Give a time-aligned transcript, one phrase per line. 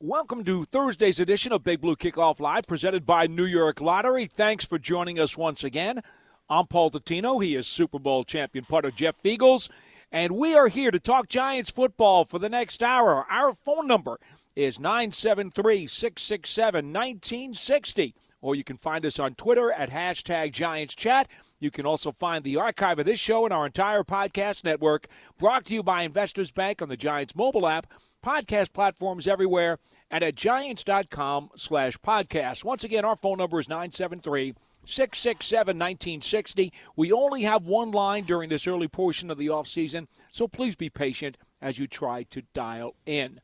[0.00, 4.26] Welcome to Thursday's edition of Big Blue Kickoff Live, presented by New York Lottery.
[4.26, 6.02] Thanks for joining us once again.
[6.48, 7.42] I'm Paul Dottino.
[7.42, 9.68] He is Super Bowl champion punter Jeff Feagles.
[10.12, 13.26] And we are here to talk Giants football for the next hour.
[13.28, 14.20] Our phone number
[14.54, 18.14] is 973 667 1960.
[18.40, 21.28] Or you can find us on Twitter at hashtag Giants Chat.
[21.58, 25.08] You can also find the archive of this show and our entire podcast network
[25.38, 27.92] brought to you by Investors Bank on the Giants mobile app,
[28.28, 29.78] podcast platforms everywhere,
[30.10, 32.62] and at giants.com slash podcast.
[32.62, 36.72] Once again, our phone number is 973 667 1960.
[36.94, 40.90] We only have one line during this early portion of the offseason, so please be
[40.90, 43.40] patient as you try to dial in.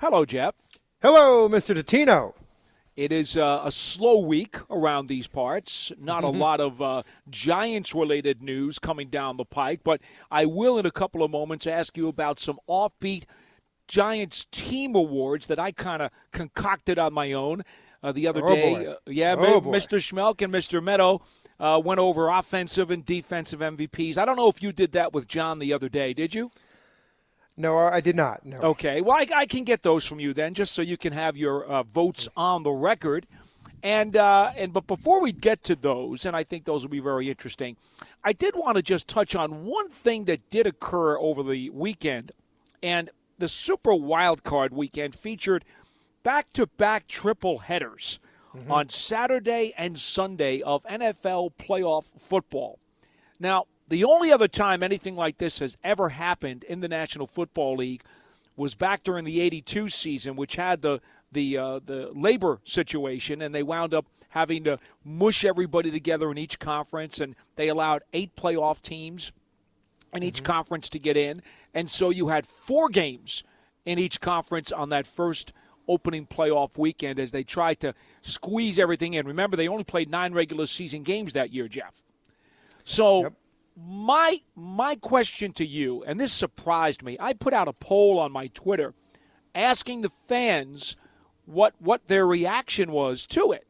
[0.00, 0.54] Hello, Jeff.
[1.00, 1.74] Hello, Mr.
[1.74, 2.34] Dottino.
[2.94, 5.92] It is uh, a slow week around these parts.
[5.98, 10.78] Not a lot of uh, Giants related news coming down the pike, but I will
[10.78, 13.24] in a couple of moments ask you about some offbeat
[13.86, 17.62] Giants team awards that I kind of concocted on my own
[18.02, 18.86] uh, the other Oh, day.
[18.86, 19.98] Uh, yeah, Oh, Mr.
[19.98, 20.82] Schmeelk and Mr.
[20.82, 21.20] Medow
[21.58, 24.18] uh, went over offensive and defensive MVPs.
[24.18, 26.50] I don't know if you did that with John the other day, did you?
[27.56, 28.44] No, I did not.
[28.44, 28.58] No.
[28.58, 29.00] Okay.
[29.00, 31.64] Well, I, I can get those from you then, just so you can have your
[31.64, 33.26] uh, votes on the record.
[33.82, 37.00] And uh, and but before we get to those, and I think those will be
[37.00, 37.76] very interesting,
[38.24, 42.32] I did want to just touch on one thing that did occur over the weekend,
[42.82, 45.64] and the Super Wild Card weekend featured
[46.22, 48.18] back-to-back triple headers
[48.70, 52.78] on Saturday and Sunday of NFL playoff football.
[53.38, 57.76] Now, the only other time anything like this has ever happened in the National Football
[57.76, 58.02] League
[58.56, 63.54] was back during the '82 season, which had the the uh, the labor situation, and
[63.54, 68.34] they wound up having to mush everybody together in each conference, and they allowed eight
[68.36, 69.32] playoff teams
[70.12, 70.52] in each mm-hmm.
[70.52, 71.42] conference to get in,
[71.74, 73.44] and so you had four games
[73.84, 75.52] in each conference on that first
[75.88, 79.26] opening playoff weekend as they tried to squeeze everything in.
[79.26, 82.02] Remember, they only played nine regular season games that year, Jeff.
[82.84, 83.32] So Yep.
[83.76, 88.32] my my question to you, and this surprised me, I put out a poll on
[88.32, 88.94] my Twitter
[89.54, 90.96] asking the fans
[91.44, 93.66] what what their reaction was to it.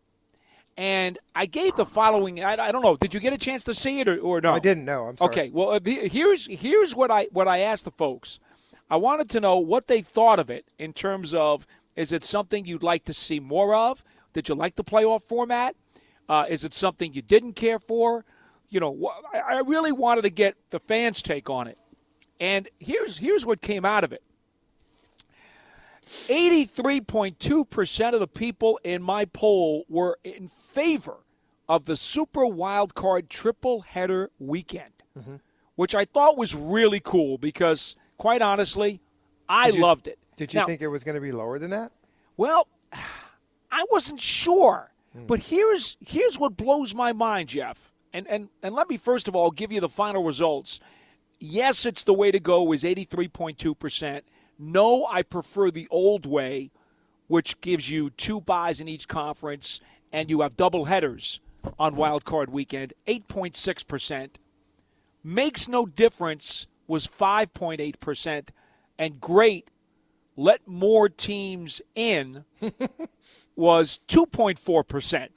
[0.76, 2.44] And I gave the following.
[2.44, 2.96] I, I don't know.
[2.96, 4.52] Did you get a chance to see it or, or no?
[4.52, 5.04] I didn't know.
[5.06, 5.30] I'm sorry.
[5.30, 5.50] Okay.
[5.50, 8.38] Well, here's here's what I what I asked the folks.
[8.90, 11.66] I wanted to know what they thought of it in terms of
[11.96, 14.04] is it something you'd like to see more of?
[14.32, 15.74] Did you like the playoff format?
[16.28, 18.24] Uh, is it something you didn't care for?
[18.68, 21.78] You know, I really wanted to get the fans' take on it.
[22.38, 24.22] And here's here's what came out of it.
[26.06, 31.18] 83.2% of the people in my poll were in favor
[31.68, 35.36] of the Super Wild Card triple header weekend, mm-hmm.
[35.74, 39.00] which I thought was really cool because, quite honestly,
[39.48, 40.18] I you, loved it.
[40.36, 41.90] Did you now, think it was going to be lower than that?
[42.36, 44.92] Well, I wasn't sure.
[45.16, 45.26] Mm.
[45.26, 47.92] But here's here's what blows my mind, Jeff.
[48.12, 50.80] And, and and let me first of all give you the final results.
[51.38, 54.22] Yes, it's the way to go is 83.2%.
[54.58, 56.70] No, I prefer the old way,
[57.26, 59.80] which gives you two buys in each conference,
[60.12, 61.40] and you have double headers
[61.78, 62.92] on Wild Card Weekend.
[63.06, 64.38] Eight point six percent
[65.22, 68.48] makes no difference was 5.8%
[68.96, 69.70] and great
[70.36, 72.44] let more teams in
[73.56, 75.28] was 2.4%.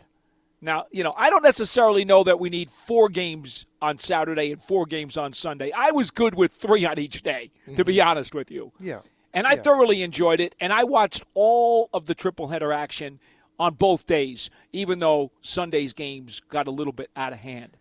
[0.61, 4.61] Now, you know, I don't necessarily know that we need four games on Saturday and
[4.61, 5.71] four games on Sunday.
[5.75, 8.07] I was good with three on each day, to be mm-hmm.
[8.09, 8.73] honest with you.
[8.79, 8.99] Yeah.
[9.33, 9.61] And I Yeah.
[9.61, 13.19] thoroughly enjoyed it, and I watched all of the triple header action
[13.57, 17.77] on both days, even though Sunday's games got a little bit out of hand.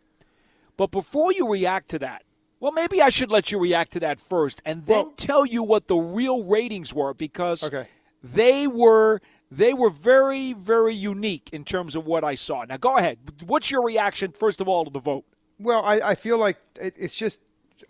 [0.76, 2.22] But before you react to that,
[2.60, 5.62] well, maybe I should let you react to that first, and then Well- tell you
[5.62, 7.88] what the real ratings were because Okay.
[8.22, 9.20] they were
[9.50, 12.64] they were very very unique in terms of what I saw.
[12.64, 13.18] Now, go ahead.
[13.46, 15.24] What's your reaction first of all to the vote?
[15.58, 17.40] Well, I, I feel like it, it's just.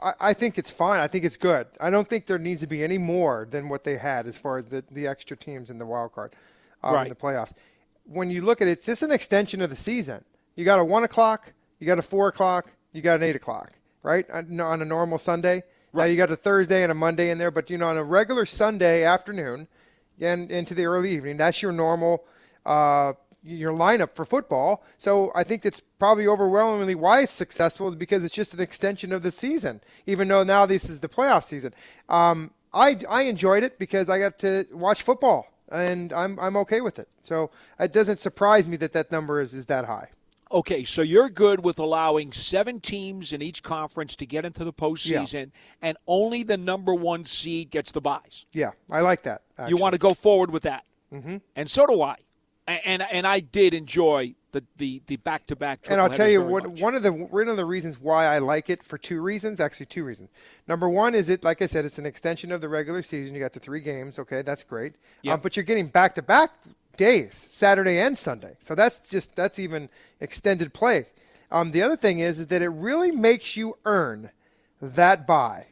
[0.03, 1.01] I, I think it's fine.
[1.01, 1.67] I think it's good.
[1.81, 4.59] I don't think there needs to be any more than what they had as far
[4.59, 6.35] as the, the extra teams in the wild card,
[6.83, 7.03] um, Right.
[7.05, 7.53] in the playoffs.
[8.05, 10.25] When you look at it, it's just an extension of the season.
[10.57, 13.73] You got a one o'clock, you got a four o'clock, you got an eight o'clock,
[14.03, 14.29] right?
[14.31, 15.63] On, on a normal Sunday.
[15.93, 16.05] Right.
[16.05, 18.05] Now you got a Thursday and a Monday in there, but you know on a
[18.05, 19.69] regular Sunday afternoon,
[20.21, 22.25] and into the early evening, that's your normal.
[22.67, 24.83] Uh, your lineup for football.
[24.97, 29.13] So I think that's probably overwhelmingly why it's successful is because it's just an extension
[29.13, 31.73] of the season, even though now this is the playoff season.
[32.09, 36.81] Um, I, I enjoyed it because I got to watch football and I'm, I'm okay
[36.81, 37.09] with it.
[37.23, 40.09] So it doesn't surprise me that that number is, is that high.
[40.51, 44.73] Okay, so you're good with allowing seven teams in each conference to get into the
[44.73, 45.51] postseason,
[45.83, 48.47] and only the number one seed gets the buys.
[48.53, 49.43] Yeah, I like that.
[49.69, 50.85] You want to go forward with that?
[51.13, 51.37] mm-hmm.
[51.57, 52.17] and so do I.
[52.67, 55.81] And and I did enjoy the the the back to back.
[55.91, 58.71] And I'll tell you what one of the one of the reasons why I like
[58.71, 60.31] it for two reasons, actually two reasons.
[60.67, 63.35] Number one is it like I said, it's an extension of the regular season.
[63.35, 64.95] You got the three games, okay, that's great.
[65.23, 65.35] Yep.
[65.35, 66.51] Um, but you're getting back to back
[66.97, 68.57] days, Saturday and Sunday.
[68.61, 69.89] So that's just that's even
[70.21, 71.07] extended play.
[71.51, 74.31] Um, the other thing is, is that it really makes you earn
[74.83, 75.67] that buy,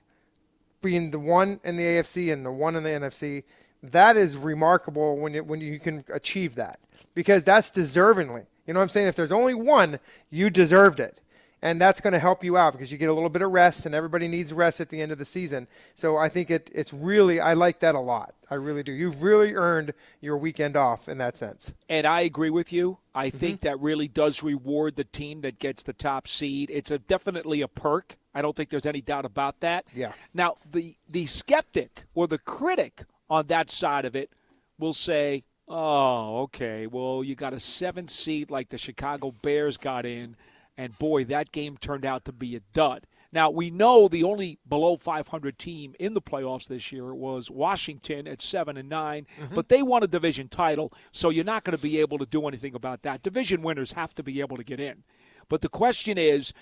[0.82, 3.44] being the one in the AFC and the one in the NFC.
[3.82, 6.80] That is remarkable when you, when you can achieve that
[7.14, 8.46] because that's deservingly.
[8.66, 9.08] You know what I'm saying?
[9.08, 11.20] If there's only one, you deserved it.
[11.62, 13.86] And that's going to help you out because you get a little bit of rest,
[13.86, 15.66] and everybody needs rest at the end of the season.
[15.94, 18.34] So I think it, it's really, I like that a lot.
[18.50, 18.92] I really do.
[18.92, 21.72] You've really earned your weekend off in that sense.
[21.88, 22.98] And I agree with you.
[23.14, 23.38] I mm-hmm.
[23.38, 26.70] think that really does reward the team that gets the top seed.
[26.70, 28.18] It's a, definitely a perk.
[28.34, 29.86] I don't think there's any doubt about that.
[29.94, 30.12] Yeah.
[30.34, 34.30] Now, the, the skeptic or the critic on that side of it
[34.78, 36.86] will say, Oh, okay.
[36.86, 40.36] Well, you got a seven seed like the Chicago Bears got in,
[40.76, 43.06] and boy, that game turned out to be a dud.
[43.32, 48.26] Now, we know the only below 500 team in the playoffs this year was Washington
[48.26, 49.54] at 7 and 9, mm-hmm.
[49.54, 52.46] but they won a division title, so you're not going to be able to do
[52.46, 53.22] anything about that.
[53.22, 55.02] Division winners have to be able to get in.
[55.48, 56.54] But the question is,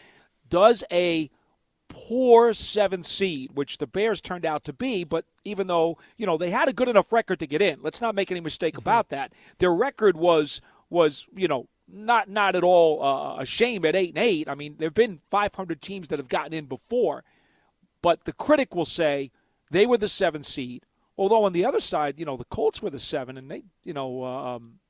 [0.48, 1.30] does a
[1.88, 5.04] poor seventh seed, which the Bears turned out to be.
[5.04, 8.00] But even though you know they had a good enough record to get in, let's
[8.00, 8.82] not make any mistake mm-hmm.
[8.82, 9.32] about that.
[9.58, 10.60] Their record was
[10.90, 14.48] was you know not not at all uh, a shame at eight and eight.
[14.48, 17.24] I mean, there've been 500 teams that have gotten in before,
[18.02, 19.30] but the critic will say
[19.70, 20.84] they were the seventh seed.
[21.16, 23.92] Although on the other side, you know, the Colts were the seven, and they, you
[23.92, 24.80] know, um,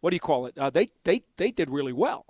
[0.00, 0.56] what do you call it?
[0.58, 2.26] Uh, they they they did really well.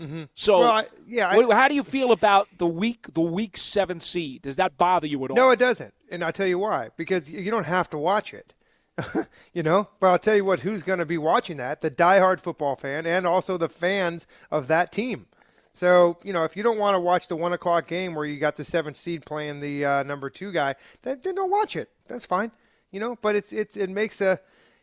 [0.00, 0.24] Mm-hmm.
[0.34, 3.56] So, well, I, yeah, what, I, how do you feel about the week the week
[3.56, 4.42] seven seed?
[4.42, 5.36] Does that bother you at all?
[5.36, 6.90] No, it doesn't, and I'll tell you why.
[6.96, 8.54] Because you don't have to watch it,
[9.52, 9.88] you know.
[10.00, 11.80] But I'll tell you what: who's going to be watching that?
[11.80, 15.26] The diehard football fan, and also the fans of that team.
[15.74, 18.38] So you know, if you don't want to watch the one o'clock game where you
[18.38, 21.90] got the seventh seed playing the uh, number two guy, then, then don't watch it.
[22.08, 22.50] That's fine,
[22.90, 23.16] you know.
[23.20, 24.40] But it's it's it makes a.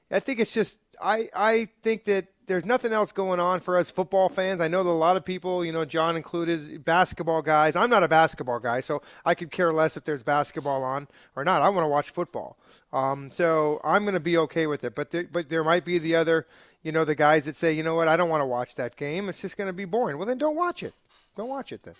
[0.10, 3.90] I think it's just I I think that there's nothing else going on for us
[3.90, 4.60] football fans.
[4.60, 7.78] I know that a lot of people, you know, John included, basketball guys.
[7.78, 11.08] I'm not a basketball guy, so I could care less if there's basketball on
[11.38, 11.62] or not.
[11.62, 12.58] I want to watch football.
[12.92, 14.96] Um, so I'm going to be okay with it.
[14.96, 16.46] But there, but there might be the other,
[16.84, 18.98] you know, the guys that say, you know what, I don't want to watch that
[18.98, 19.30] game.
[19.30, 20.18] It's just going to be boring.
[20.18, 20.94] Well, then don't watch it.
[21.38, 21.96] Don't watch it then.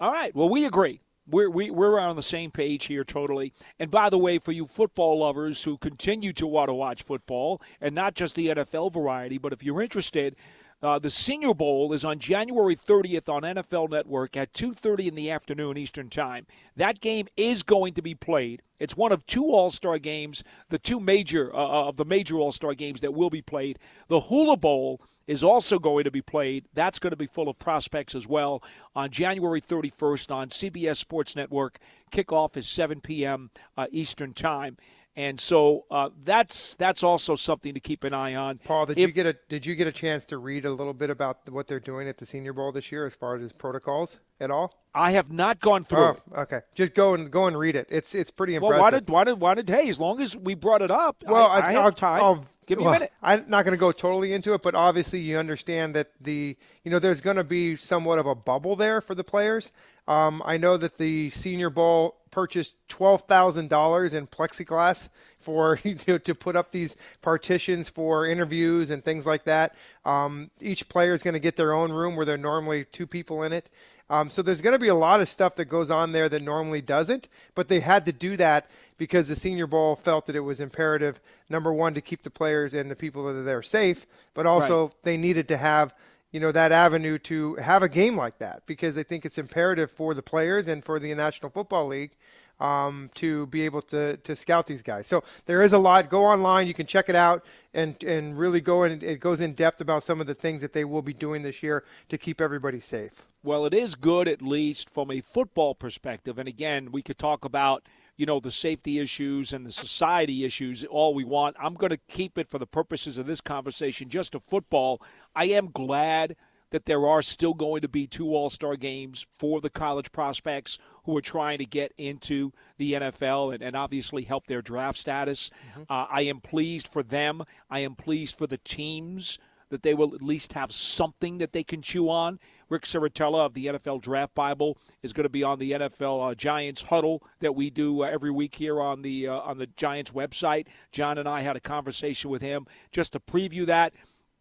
[0.00, 0.34] All right.
[0.34, 3.52] Well, we agree we're, we, we're on the same page here totally.
[3.78, 7.60] And by the way, for you football lovers who continue to want to watch football,
[7.80, 10.36] and not just the NFL variety, but if you're interested,
[10.82, 15.30] uh, the Senior Bowl is on January 30th on NFL Network at 2:30 in the
[15.30, 16.46] afternoon Eastern Time.
[16.76, 18.62] That game is going to be played.
[18.78, 22.74] It's one of two All-Star games, the two major uh, uh of the major All-Star
[22.74, 23.78] games that will be played.
[24.08, 26.66] The Hula Bowl is also going to be played.
[26.74, 28.62] That's going to be full of prospects as well
[28.94, 31.78] on January 31st on CBS Sports Network.
[32.10, 33.50] Kickoff is 7 p.m.
[33.76, 34.76] Uh, Eastern Time.
[35.16, 38.58] And so uh, that's that's also something to keep an eye on.
[38.58, 40.92] Paul, did if, you get a did you get a chance to read a little
[40.92, 44.18] bit about what they're doing at the Senior Bowl this year as far as protocols
[44.40, 44.74] at all?
[44.92, 46.16] I have not gone through.
[46.34, 46.60] Oh, okay.
[46.74, 47.86] Just go and go and read it.
[47.90, 48.74] It's it's pretty impressive.
[48.74, 49.88] Well, why did why did why did hey?
[49.88, 52.22] As long as we brought it up, well, I, I, I have I'll, time.
[52.22, 53.12] I'll, Give me well, a minute.
[53.22, 56.90] I'm not going to go totally into it, but obviously you understand that the you
[56.90, 59.70] know there's going to be somewhat of a bubble there for the players.
[60.06, 65.96] Um, I know that the Senior Bowl purchased twelve thousand dollars in plexiglass for you
[66.08, 69.76] know, to put up these partitions for interviews and things like that.
[70.04, 73.06] Um, each player is going to get their own room where there are normally two
[73.06, 73.70] people in it.
[74.10, 76.42] Um, so there's going to be a lot of stuff that goes on there that
[76.42, 80.40] normally doesn't, but they had to do that because the Senior Bowl felt that it
[80.40, 84.06] was imperative, number one, to keep the players and the people that are there safe,
[84.34, 85.02] but also right.
[85.04, 85.94] they needed to have
[86.34, 89.88] you know that avenue to have a game like that because they think it's imperative
[89.92, 92.10] for the players and for the National Football League
[92.58, 95.06] um, to be able to, to scout these guys.
[95.06, 96.10] So there is a lot.
[96.10, 99.52] Go online, you can check it out, and and really go and it goes in
[99.52, 102.40] depth about some of the things that they will be doing this year to keep
[102.40, 103.24] everybody safe.
[103.44, 106.36] Well, it is good at least from a football perspective.
[106.36, 107.84] And again, we could talk about
[108.16, 111.56] you know the safety issues and the society issues all we want.
[111.60, 115.02] I'm going to keep it for the purposes of this conversation just to football.
[115.34, 116.36] I am glad
[116.70, 120.78] that there are still going to be two All Star games for the college prospects
[121.04, 125.50] who are trying to get into the NFL and, and obviously help their draft status.
[125.70, 125.82] Mm-hmm.
[125.88, 127.44] Uh, I am pleased for them.
[127.70, 129.38] I am pleased for the teams
[129.74, 132.38] that they will at least have something that they can chew on.
[132.68, 136.34] Rick Serritella of the NFL Draft Bible is going to be on the NFL uh,
[136.36, 140.12] Giants huddle that we do uh, every week here on the uh, on the Giants
[140.12, 140.68] website.
[140.92, 143.94] John and I had a conversation with him just to preview that.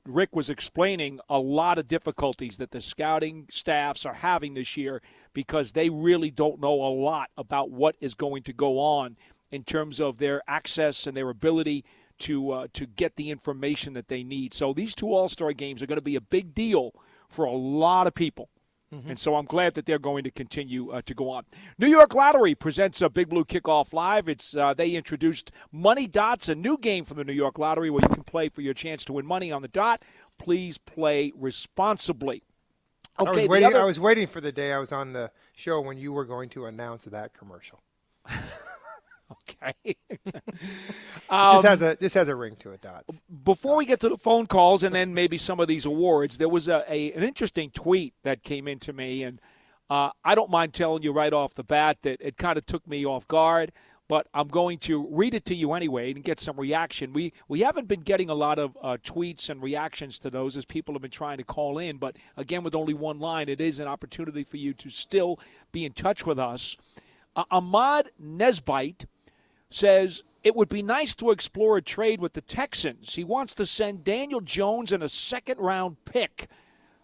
[0.05, 5.01] Rick was explaining a lot of difficulties that the scouting staffs are having this year
[5.33, 9.17] because they really don't know a lot about what is going to go on
[9.49, 11.85] in terms of their access and their ability
[12.19, 14.53] to uh, to get the information that they need.
[14.53, 16.93] So these two All Star games are going to be a big deal
[17.29, 18.49] for a lot of people.
[18.93, 19.09] Mm-hmm.
[19.09, 21.45] And so I'm glad that they're going to continue uh, to go on.
[21.79, 24.27] New York Lottery presents a Big Blue Kickoff Live.
[24.27, 28.01] It's uh, they introduced Money Dots, a new game from the New York Lottery where
[28.03, 30.03] you can play for your chance to win money on the dot.
[30.37, 32.43] Please play responsibly.
[33.19, 33.81] Okay, I was, waiting, other...
[33.81, 36.49] I was waiting for the day I was on the show when you were going
[36.49, 37.81] to announce that commercial.
[39.31, 39.95] Okay.
[41.29, 43.21] um, just has a just has a ring to it, Dots.
[43.43, 46.49] Before we get to the phone calls and then maybe some of these awards, there
[46.49, 49.39] was a, a an interesting tweet that came into me, and
[49.89, 52.87] uh, I don't mind telling you right off the bat that it kind of took
[52.87, 53.71] me off guard.
[54.09, 57.13] But I'm going to read it to you anyway and get some reaction.
[57.13, 60.65] We we haven't been getting a lot of uh, tweets and reactions to those as
[60.65, 61.97] people have been trying to call in.
[61.97, 65.39] But again, with only one line, it is an opportunity for you to still
[65.71, 66.75] be in touch with us.
[67.35, 69.05] Uh, Ahmad Nesbite
[69.73, 73.15] says it would be nice to explore a trade with the Texans.
[73.15, 76.47] He wants to send Daniel Jones and a second round pick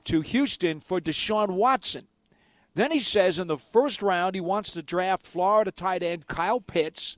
[0.05, 2.07] to Houston for Deshaun Watson.
[2.75, 6.61] Then he says in the first round he wants to draft Florida tight end Kyle
[6.61, 7.17] Pitts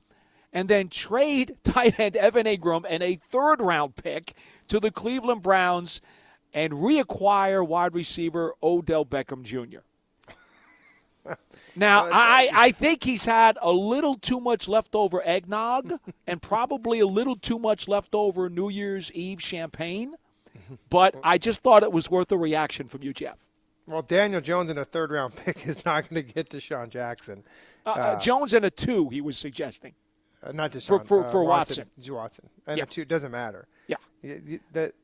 [0.52, 4.34] and then trade tight end Evan Engram and a third round pick
[4.68, 6.00] to the Cleveland Browns
[6.54, 9.80] and reacquire wide receiver Odell Beckham Jr.
[11.74, 15.94] Now, I, I think he's had a little too much leftover eggnog
[16.26, 20.16] and probably a little too much leftover New Year's Eve champagne,
[20.90, 23.46] but I just thought it was worth a reaction from you, Jeff.
[23.86, 27.42] Well, Daniel Jones in a third round pick is not going to get DeSean Jackson.
[27.84, 29.94] Uh, uh, uh, Jones in a two, he was suggesting.
[30.42, 30.86] Uh, not DeSean.
[30.86, 31.86] For, for, for Watson.
[31.96, 32.14] Watson.
[32.14, 32.48] Watson.
[32.66, 32.84] And yeah.
[32.84, 33.66] a two doesn't matter.
[33.88, 33.96] Yeah.
[34.72, 34.94] That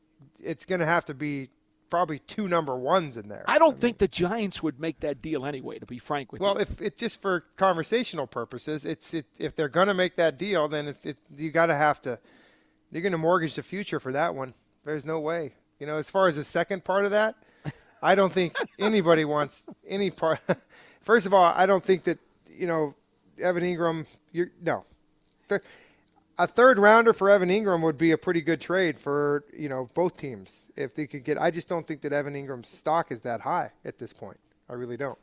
[0.43, 1.49] it's going to have to be
[1.91, 3.45] probably two number ones in there.
[3.47, 5.79] I don't I think the Giants would make that deal anyway.
[5.79, 6.55] To be frank with well, you.
[6.57, 10.39] Well, if it's just for conversational purposes, it's it, if they're going to make that
[10.39, 12.19] deal, then it's it, you got to have to.
[12.91, 14.55] You're going to mortgage the future for that one.
[14.85, 15.55] There's no way.
[15.79, 17.37] You know, as far as the second part of that,
[18.03, 20.41] I don't think anybody wants any part.
[21.01, 22.19] First of all, I don't think that
[22.49, 22.95] you know
[23.41, 24.07] Evan Engram.
[24.33, 24.85] You're no
[26.39, 29.89] a third rounder for Evan Engram would be a pretty good trade for you know
[29.95, 31.41] both teams if they could get.
[31.41, 34.39] I just don't think that Evan Engram's stock is that high at this point.
[34.69, 35.19] I really don't.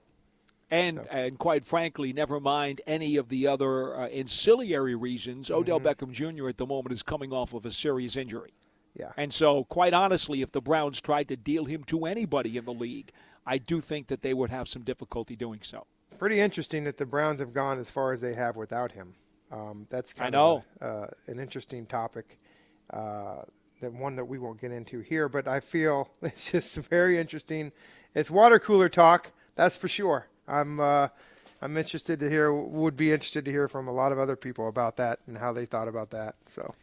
[0.72, 1.08] And so.
[1.12, 5.48] and quite frankly, never mind any of the other uh, ancillary reasons.
[5.48, 5.60] Mm-hmm.
[5.60, 6.50] Odell Beckham Jr.
[6.50, 8.54] at the moment is coming off of a serious injury.
[8.94, 9.12] Yeah.
[9.18, 12.74] And so, quite honestly, if the Browns tried to deal him to anybody in the
[12.74, 13.12] league,
[13.46, 15.86] I do think that they would have some difficulty doing so.
[16.18, 19.16] Pretty interesting that the Browns have gone as far as they have without him.
[19.56, 20.64] Um, that's kind I know.
[20.82, 22.38] of a, uh, an interesting topic,
[22.90, 23.44] uh,
[23.82, 25.30] that one that we won't get into here.
[25.30, 27.72] But I feel it's just very interesting.
[28.14, 30.28] It's water cooler talk, that's for sure.
[30.48, 31.08] I'm uh,
[31.62, 32.54] I'm interested to hear.
[32.54, 35.54] Would be interested to hear from a lot of other people about that and how
[35.54, 36.36] they thought about that.
[36.54, 36.76] So.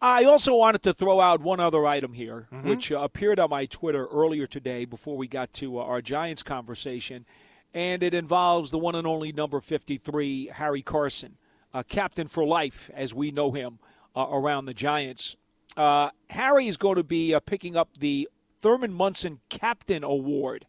[0.00, 2.68] I also wanted to throw out one other item here, mm-hmm.
[2.68, 6.42] which uh, appeared on my Twitter earlier today before we got to uh, our Giants
[6.42, 7.24] conversation,
[7.72, 11.38] and it involves the one and only number 53, Harry Carson
[11.74, 13.80] uh, captain for life, as we know him
[14.14, 15.36] uh, around the Giants.
[15.76, 18.28] Uh, Harry is going to be uh, picking up the
[18.62, 20.66] Thurman Munson Captain Award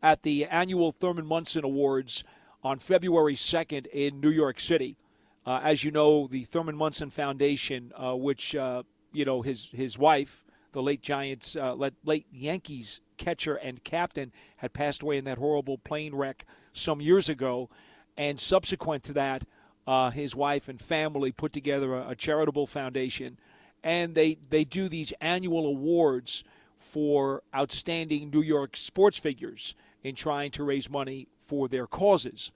[0.00, 2.22] at the annual Thurman Munson Awards
[2.62, 4.96] on February 2nd in New York City.
[5.44, 10.44] Uh, as you know, the Thurman Munson Foundation, uh, which you know his his wife,
[10.72, 11.56] the late Giants,
[12.04, 17.28] late Yankees catcher and captain, had passed away in that horrible plane wreck some years
[17.28, 17.68] ago,
[18.16, 19.44] and subsequent to that
[19.86, 23.38] uh, his wife and family put together a, a, charitable foundation,
[23.82, 26.44] and they they do these annual awards
[26.78, 32.52] for outstanding New York sports figures in trying to raise money for their causes.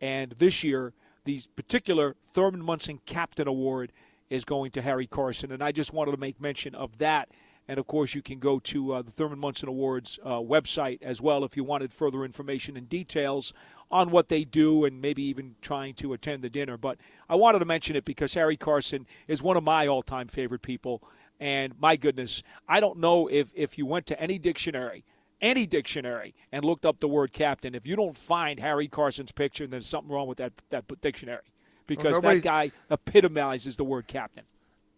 [0.00, 0.92] And this year,
[1.24, 3.92] the particular Thurman Munson Captain Award
[4.30, 7.28] is going to Harry Carson, and I just wanted to make mention of that.
[7.66, 11.22] And of course, you can go to uh, the Thurman Munson Awards uh, website as
[11.22, 13.54] well if you wanted further information and details
[13.90, 16.76] on what they do and maybe even trying to attend the dinner.
[16.76, 20.28] But I wanted to mention it because Harry Carson is one of my all time
[20.28, 21.02] favorite people.
[21.40, 25.04] And my goodness, I don't know if, if you went to any dictionary,
[25.40, 29.64] any dictionary, and looked up the word captain, if you don't find Harry Carson's picture,
[29.64, 31.42] then there's something wrong with that, that dictionary
[31.86, 34.44] because well, that guy epitomizes the word captain.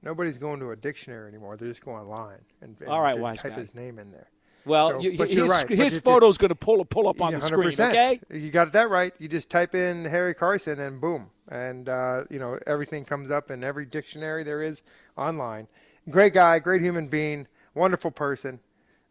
[0.06, 1.56] Nobody's going to a dictionary anymore.
[1.56, 3.60] They just go online and, and All right, wise type guy.
[3.60, 4.28] his name in there.
[4.64, 7.40] Well, So- you, his, you're right, his photo's going to pull pull up on the
[7.40, 7.68] screen.
[7.72, 8.20] Okay.
[8.32, 9.12] You got that right.
[9.18, 13.50] You just type in Harry Carson and boom, and uh, you know everything comes up
[13.50, 14.82] in every dictionary there is
[15.16, 15.68] online.
[16.08, 18.60] Great guy, great human being, wonderful person.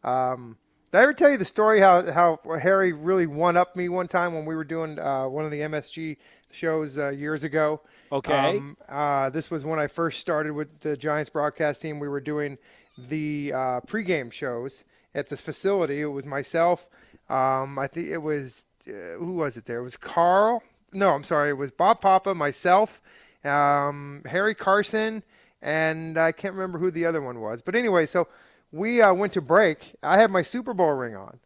[0.03, 0.57] Um,
[0.91, 4.07] did I ever tell you the story how how Harry really one up me one
[4.07, 6.17] time when we were doing uh, one of the MSG
[6.51, 7.81] shows uh, years ago?
[8.11, 8.57] Okay.
[8.57, 11.99] Um, uh, this was when I first started with the Giants broadcast team.
[11.99, 12.57] We were doing
[12.97, 14.83] the uh, pregame shows
[15.13, 16.01] at this facility.
[16.01, 16.87] It was myself.
[17.29, 19.79] Um, I think it was uh, who was it there?
[19.79, 20.63] It was Carl.
[20.93, 21.49] No, I'm sorry.
[21.49, 23.01] It was Bob Papa, myself,
[23.43, 25.23] um, Harry Carson,
[25.61, 27.61] and I can't remember who the other one was.
[27.61, 28.27] But anyway, so
[28.71, 29.95] we uh, went to break.
[30.01, 31.39] I had my Super Bowl ring on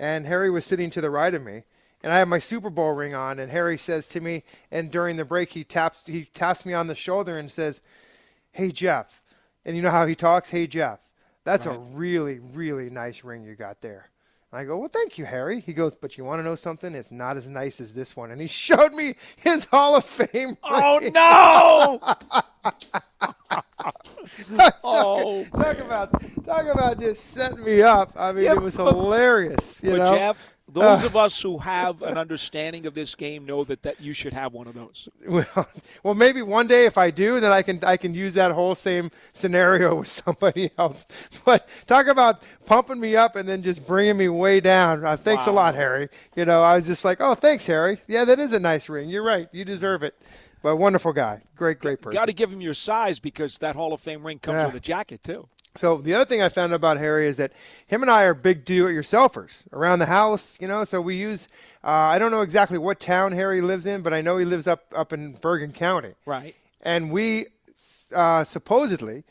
[0.00, 1.64] and Harry was sitting to the right of me,
[2.02, 5.16] and I have my Super Bowl ring on, and Harry says to me, and during
[5.16, 7.80] the break he taps he taps me on the shoulder and says,
[8.52, 9.24] "Hey Jeff,"
[9.64, 11.00] and you know how he talks, "Hey Jeff,
[11.44, 14.06] that's a really really nice ring you got there."
[14.52, 15.60] I go, well, thank you, Harry.
[15.60, 16.92] He goes, but you want to know something?
[16.92, 18.32] It's not as nice as this one.
[18.32, 20.56] And he showed me his Hall of Fame.
[20.64, 21.12] Oh ring.
[21.12, 22.00] no!
[24.84, 28.10] oh, talk about talk about just setting me up.
[28.16, 29.80] I mean, Yeah, it was but- hilarious.
[29.84, 30.14] You know?
[30.16, 31.08] Jeff, those Uh.
[31.08, 34.52] of us who have an understanding of this game know that, that you should have
[34.52, 35.08] one of those.
[35.28, 35.68] Well,
[36.02, 38.74] well, maybe one day if I do, then I can I can use that whole
[38.74, 41.06] same scenario with somebody else.
[41.44, 45.04] But talk about pumping me up and then just bringing me way down.
[45.04, 46.08] Uh, thanks a lot, Harry.
[46.36, 48.00] You know, I was just like, oh, thanks, Harry.
[48.08, 49.08] Yeah, that is a nice ring.
[49.08, 49.48] You're right.
[49.52, 50.14] You deserve it.
[50.62, 52.18] But wonderful guy, great, great person.
[52.18, 54.66] Got to give him your size because that Hall of Fame ring comes Yeah.
[54.66, 55.48] with a jacket too.
[55.74, 57.52] So the other thing I found out about Harry is that
[57.86, 60.58] him and I are big do-it-yourselfers around the house.
[60.60, 61.48] You know, so we use.
[61.84, 64.66] Uh, I don't know exactly what town Harry lives in, but I know he lives
[64.66, 66.14] up up in Bergen County.
[66.26, 66.54] Right.
[66.82, 67.46] and we
[68.14, 69.22] uh, supposedly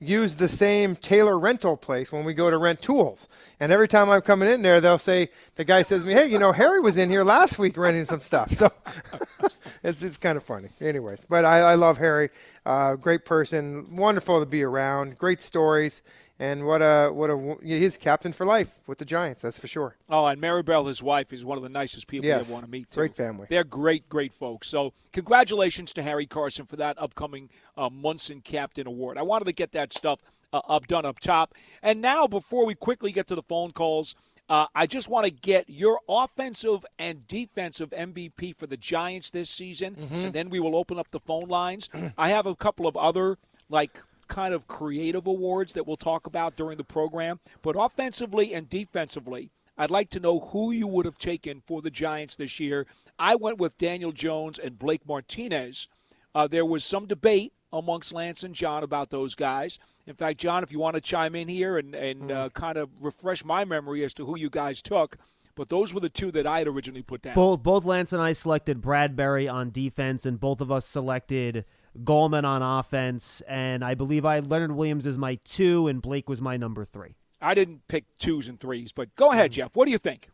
[0.00, 3.28] use the same Taylor rental place when we go to rent tools.
[3.60, 6.26] And every time I'm coming in there, they'll say the guy says to me, "Hey,
[6.26, 8.70] you know, Harry was in here last week renting some stuff." So
[9.84, 11.26] it's it's kind of funny, anyways.
[11.28, 12.30] But I, I love Harry,
[12.64, 16.00] uh, great person, wonderful to be around, great stories,
[16.40, 19.42] and what a what a he's captain for life with the Giants.
[19.42, 19.96] That's for sure.
[20.08, 22.70] Oh, and Maribel, his wife, is one of the nicest people you ever want to
[22.70, 22.90] meet.
[22.90, 23.00] Too.
[23.00, 23.46] Great family.
[23.50, 24.66] They're great, great folks.
[24.68, 29.18] So, congratulations to Harry Carson for that upcoming uh, Munson Captain Award.
[29.18, 30.20] I wanted to get that stuff
[30.52, 31.54] uh, up done up top.
[31.82, 34.14] And now, before we quickly get to the phone calls,
[34.48, 39.50] uh, I just want to get your offensive and defensive MVP for the Giants this
[39.50, 41.90] season, and then we will open up the phone lines.
[42.18, 43.36] I have a couple of other
[43.68, 48.70] like kind of creative awards that we'll talk about during the program, but offensively and
[48.70, 49.50] defensively.
[49.76, 52.86] I'd like to know who you would have taken for the Giants this year.
[53.18, 55.88] I went with Daniel Jones and Blake Martinez.
[56.34, 59.78] Uh, there was some debate amongst Lance and John about those guys.
[60.06, 62.90] In fact, John, if you want to chime in here and, and uh, kind of
[63.00, 65.16] refresh my memory as to who you guys took,
[65.54, 67.34] but those were the two that I had originally put down.
[67.34, 71.64] Both both Lance and I selected Bradberry on defense, and both of us selected
[71.98, 73.42] Gallman on offense.
[73.48, 77.16] And I believe I Leonard Williams is my two, and Blake was my number three.
[77.40, 79.74] I didn't pick twos and threes, but go ahead, Jeff.
[79.74, 80.28] What do you think?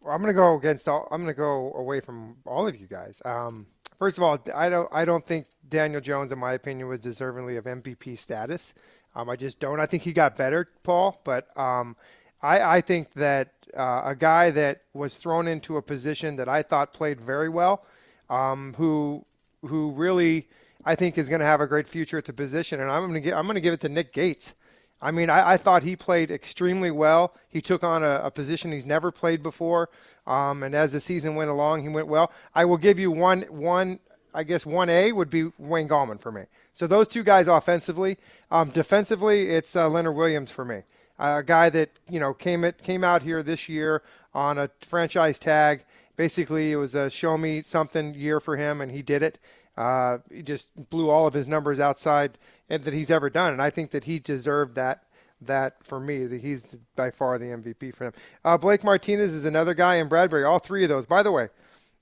[0.00, 1.08] Well, I'm going to go against all.
[1.10, 3.20] I'm going to go away from all of you guys.
[3.24, 3.66] Um,
[3.98, 4.88] first of all, I don't.
[4.92, 8.74] I don't think Daniel Jones, in my opinion, was deservingly of MVP status.
[9.16, 9.80] Um, I just don't.
[9.80, 11.20] I think he got better, Paul.
[11.24, 11.96] But um,
[12.42, 16.62] I, I think that uh, a guy that was thrown into a position that I
[16.62, 17.84] thought played very well,
[18.28, 19.24] um, who
[19.66, 20.48] who really
[20.84, 23.14] I think is going to have a great future at the position, and I'm going
[23.14, 23.34] to give.
[23.34, 24.54] I'm going to give it to Nick Gates.
[25.00, 27.34] I mean, I, I thought he played extremely well.
[27.48, 29.90] He took on a, a position he's never played before,
[30.26, 32.32] um, and as the season went along, he went well.
[32.54, 34.00] I will give you one, one.
[34.34, 36.42] I guess one A would be Wayne Gallman for me.
[36.72, 38.18] So those two guys offensively,
[38.50, 40.82] um, defensively, it's uh, Leonard Williams for me.
[41.18, 44.02] a guy that you know came it came out here this year
[44.34, 45.84] on a franchise tag.
[46.16, 49.38] Basically, it was a show me something year for him, and he did it.
[49.76, 53.62] Uh, he just blew all of his numbers outside and that he's ever done, and
[53.62, 55.02] I think that he deserved that.
[55.40, 58.12] That for me, that he's by far the MVP for them.
[58.44, 60.48] Uh, Blake Martinez is another guy, and Bradberry.
[60.48, 61.48] All three of those, by the way,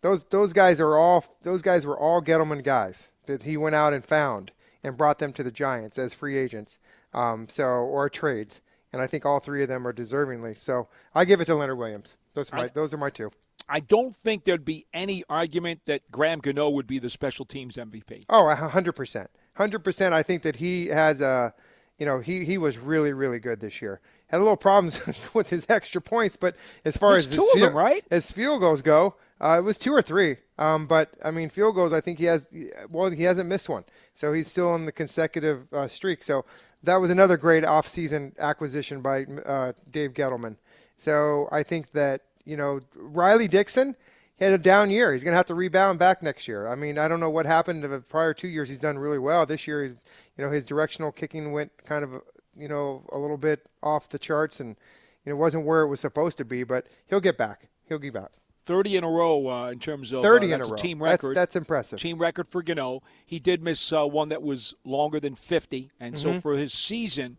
[0.03, 3.92] those those guys are all those guys were all Gettleman guys that he went out
[3.92, 4.53] and found
[4.85, 6.79] and brought them to the Giants as free agents,
[7.14, 8.61] um, so or trades.
[8.92, 10.62] And I think all three of them are deservingly.
[10.62, 12.16] So I give it to Leonard Williams.
[12.35, 13.33] Those are my those are my two.
[13.68, 17.77] I don't think there'd be any argument that Graham Gano would be the special teams
[17.77, 18.25] MVP.
[18.29, 20.14] Oh, a hundred percent, hundred percent.
[20.14, 21.55] I think that he has a,
[21.98, 24.01] you know, he he was really really good this year.
[24.29, 27.62] Had a little problems with his extra points, but as far There's as two his
[27.64, 28.05] of them, right?
[28.11, 31.75] As field goals go, Uh, it was two or three, um, but I mean field
[31.75, 31.92] goals.
[31.92, 32.46] I think he has.
[32.90, 36.22] Well, he hasn't missed one, so he's still on the consecutive uh, streak.
[36.22, 36.44] So
[36.83, 40.57] that was another great off-season acquisition by uh, Dave Gettleman.
[40.96, 43.96] So I think that you know Riley Dixon
[44.38, 45.12] had a down year.
[45.12, 46.66] He's going to have to rebound back next year.
[46.66, 47.85] I mean, I don't know what happened.
[47.85, 49.46] The prior two years, he's done really well.
[49.46, 50.02] This year, he's,
[50.37, 52.22] you know, his directional kicking went kind of,
[52.57, 54.76] you know, a little bit off the charts and,
[55.24, 56.64] you know, wasn't where it was supposed to be.
[56.64, 57.68] But he'll get back.
[57.88, 58.33] He'll get back.
[58.64, 60.76] 30 in a row uh, in terms of 30 uh, in a that's row.
[60.76, 61.37] team record.
[61.37, 62.00] that's impressive.
[62.00, 63.02] team record for Gano.
[63.24, 66.35] He did miss uh, one that was longer than 50, and Mm-hmm.
[66.35, 67.37] so for his season,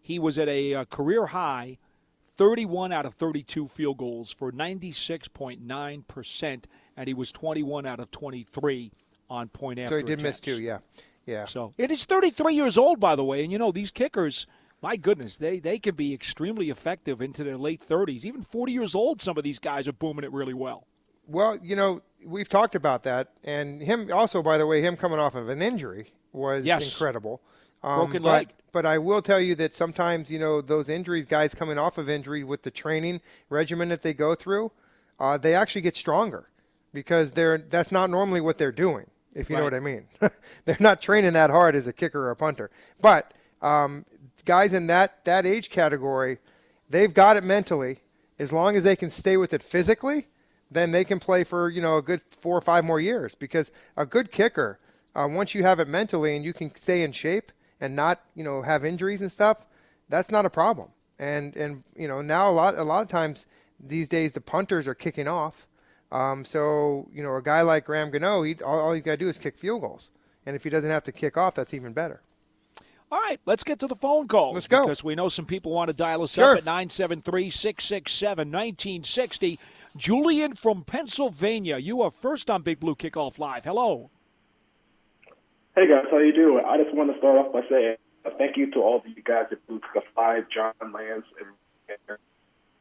[0.00, 1.78] he was at a uh, career high
[2.36, 6.64] 31 out of 32 field goals for 96.9%,
[6.96, 8.92] and he was 21 out of 23
[9.28, 10.60] on point after So he did miss two.
[10.60, 10.78] Yeah,
[11.24, 11.46] yeah.
[11.46, 14.46] So it is 33 years old, by the way, and you know these kickers.
[14.82, 18.24] My goodness, they they can be extremely effective into their late 30s.
[18.24, 20.86] Even 40 years old, some of these guys are booming it really well.
[21.26, 25.18] Well, you know, we've talked about that, and him also, by the way, him coming
[25.18, 26.92] off of an injury was Yes.
[26.92, 27.40] incredible.
[27.82, 28.52] Um, Broken but, leg.
[28.76, 32.10] But I will tell you that sometimes, you know, those injuries, guys coming off of
[32.10, 34.70] injury with the training regimen that they go through,
[35.18, 36.50] uh, they actually get stronger
[36.92, 39.06] because they're that's not normally what they're doing.
[39.34, 40.08] If you know what I mean,
[40.66, 42.70] they're not training that hard as a kicker or a punter.
[43.00, 44.04] But um,
[44.44, 46.36] guys in that that age category,
[46.90, 48.00] they've got it mentally.
[48.38, 50.26] As long as they can stay with it physically,
[50.70, 53.34] then they can play for you know a good four or five more years.
[53.34, 54.78] Because a good kicker,
[55.14, 58.44] uh, once you have it mentally and you can stay in shape and not you
[58.44, 59.66] know have injuries and stuff,
[60.08, 60.88] that's not a problem.
[61.18, 63.46] And and you know now a lot a lot of times
[63.80, 65.66] these days the punters are kicking off.
[66.12, 69.16] Um, so you know a guy like Graham Gano, he all, all he's got to
[69.16, 70.10] do is kick field goals,
[70.44, 72.22] and if he doesn't have to kick off, that's even better.
[73.10, 74.54] All right, let's get to the phone calls.
[74.54, 74.82] Let's go.
[74.82, 76.52] Because we know some people want to dial us Sure.
[76.52, 79.58] up at 973 667 1960.
[79.96, 83.64] Julian from Pennsylvania, you are first on Big Blue Kickoff Live.
[83.64, 84.10] Hello.
[85.76, 86.64] Hey guys, how you doing?
[86.66, 89.22] I just want to start off by saying uh, thank you to all of you
[89.22, 92.18] guys at Blue Cup Five, John Lance and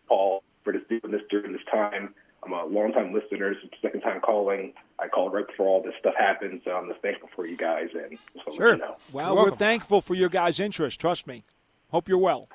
[0.08, 2.14] Paul for just doing this during this time.
[2.44, 4.74] I'm a longtime listener, second time calling.
[5.00, 7.90] I called right before all this stuff happened, so I'm just thankful for you guys
[7.94, 8.74] and just want to Sure.
[8.76, 8.96] you know.
[9.12, 9.58] Well, You're we're welcome.
[9.58, 11.02] thankful for your guys' interest.
[11.02, 11.44] Trust me.
[11.90, 12.48] Hope you're well.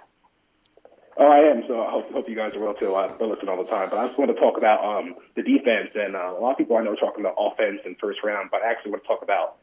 [1.18, 1.64] Oh, I am.
[1.68, 2.94] So I hope, hope you guys are well too.
[2.94, 5.42] I I listen all the time, but I just want to talk about um, the
[5.42, 5.90] defense.
[5.94, 8.48] And uh, a lot of people I know are talking about offense in first round,
[8.50, 9.56] but I actually want to talk about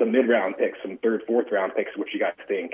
[0.00, 1.96] some mid-round picks, some third, fourth-round picks.
[1.96, 2.72] What you guys think?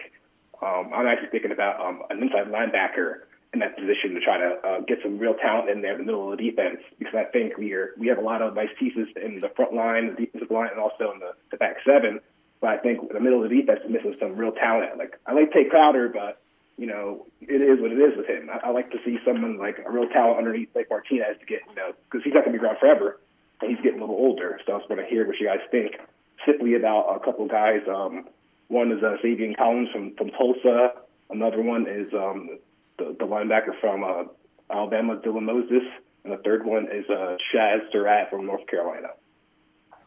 [0.62, 4.50] Um, I'm actually thinking about um, an inside linebacker in that position to try to
[4.64, 7.24] uh, get some real talent in there in the middle of the defense because I
[7.24, 10.26] think we are we have a lot of nice pieces in the front line, the
[10.26, 12.20] defensive line, and also in the, the back seven.
[12.60, 14.96] But I think the middle of the defense is missing some real talent.
[14.96, 16.40] Like I like Tae Crowder, but
[16.76, 18.48] you know, it is what it is with him.
[18.52, 21.60] I, I like to see someone like a real talent underneath like Martinez to get,
[21.68, 23.20] you know, because he's not going to be around forever,
[23.60, 24.60] and he's getting a little older.
[24.66, 25.96] So I just want to hear what you guys think
[26.44, 27.80] simply about a couple guys.
[27.88, 28.26] Um,
[28.68, 30.92] one is uh, Zaven Collins from, from Tulsa.
[31.30, 32.58] Another one is um,
[32.98, 34.24] the, the linebacker from uh,
[34.70, 35.82] Alabama, Dylan Moses.
[36.24, 39.08] And the third one is uh, Chazz Surratt from North Carolina.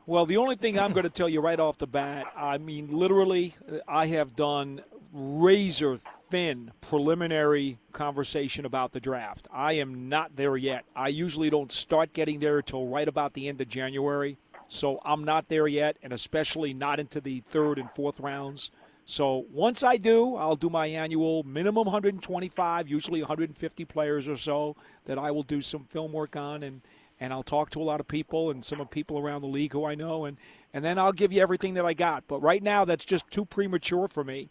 [0.06, 2.90] Well, the only thing I'm going to tell you right off the bat, I mean,
[2.92, 3.56] literally,
[3.88, 4.82] I have done
[5.14, 9.48] razor thin preliminary conversation about the draft.
[9.52, 10.86] I am not there yet.
[10.96, 14.38] I usually don't start getting there until right about the end of January.
[14.70, 18.72] So I'm not there yet, and especially not into the third and fourth rounds.
[19.04, 24.76] So once I do, I'll do my annual minimum 125, usually 150 players or so
[25.06, 26.82] that I will do some film work on and
[27.22, 29.74] and I'll talk to a lot of people and some of people around the league
[29.74, 30.38] who I know and
[30.74, 32.28] and then I'll give you everything that I got.
[32.28, 34.50] But right now that's just too premature for me.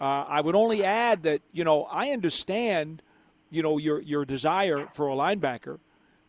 [0.00, 3.02] Uh, I would only add that you know I understand
[3.50, 5.80] you know your your desire for a linebacker.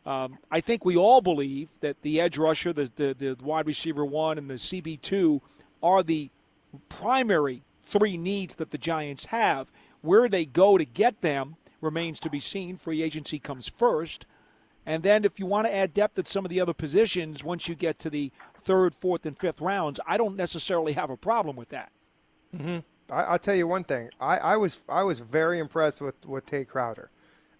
[0.07, 4.05] Um, I think we all believe that the edge rusher, the, the the wide receiver
[4.05, 5.41] one, and the CB two
[5.83, 6.31] are the
[6.87, 9.69] primary three needs that the Giants have.
[10.01, 12.77] Where they go to get them remains to be seen.
[12.77, 14.25] Free agency comes first.
[14.85, 17.67] And then if you want to add depth at some of the other positions, once
[17.67, 21.57] you get to the third, fourth, and fifth rounds, I don't necessarily have a problem
[21.57, 21.91] with that.
[23.11, 24.09] I, I'll tell you one thing.
[24.21, 27.09] I, I was I was very impressed with with Tae Crowder.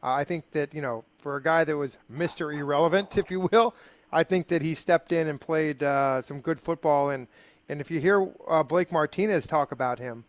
[0.07, 3.41] Uh, I think that you know for a guy that was Mister Irrelevant, if you
[3.51, 3.75] will,
[4.11, 7.09] I think that he stepped in and played uh, some good football.
[7.09, 7.27] And
[7.67, 10.23] and if you hear uh, Blake Martinez talk about him,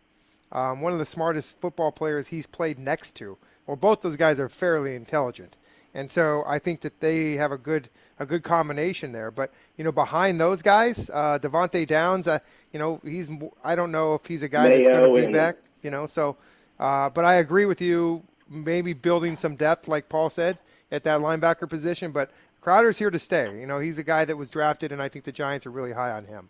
[0.51, 3.39] um, one of the smartest football players he's played next to.
[3.67, 5.57] Well, both those guys are fairly intelligent,
[5.95, 7.89] and so I think that they have a good
[8.19, 9.31] a good combination there.
[9.31, 12.41] But you know, behind those guys, uh, Devante Downs, uh,
[12.73, 13.31] you know, he's
[13.63, 15.57] I don't know if he's a guy that's going to be and- back.
[15.83, 16.37] You know, so
[16.81, 18.25] uh, but I agree with you.
[18.49, 20.59] Maybe building some depth, like Paul said,
[20.91, 22.13] at that linebacker position.
[22.13, 22.31] But
[22.61, 23.59] Crowder's here to stay.
[23.61, 25.93] You know, he's a guy that was drafted, and I think the Giants are really
[25.93, 26.49] high on him.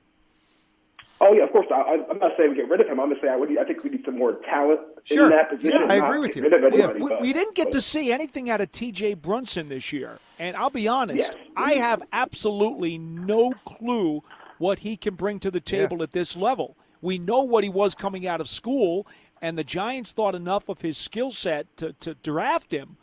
[1.21, 1.67] Oh yeah, of course.
[1.75, 3.01] I, I'm not saying we get rid of him.
[3.01, 5.25] I'm just saying I, would, I think we need some more talent Sure.
[5.25, 5.73] in that position.
[5.81, 6.47] Yeah, I agree with you.
[6.47, 9.15] of Yeah, anybody, we, but- we didn't get but- to see anything out of T.J.
[9.15, 11.35] Brunson this year, and I'll be honest, Yes.
[11.57, 14.23] I have absolutely no clue
[14.59, 16.77] what he can bring to the table at this level.
[17.01, 19.05] We know what he was coming out of school,
[19.43, 22.97] and the Giants thought enough of his skill set to, to draft him,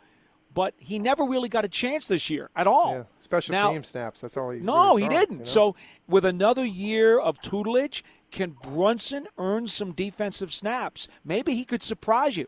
[0.54, 2.92] but he never really got a chance this year at all.
[2.92, 4.20] Yeah, special Now- team snaps.
[4.20, 4.60] That's all he.
[4.60, 5.32] No, really he saw, didn't.
[5.32, 5.44] you know?
[5.44, 5.76] So,
[6.08, 11.08] with another year of tutelage, can Brunson earn some defensive snaps?
[11.24, 12.46] Maybe he could surprise you.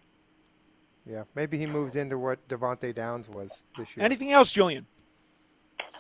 [1.07, 4.05] yeah, maybe he moves into what Devante Downs was this year.
[4.05, 4.87] Anything else, Julian?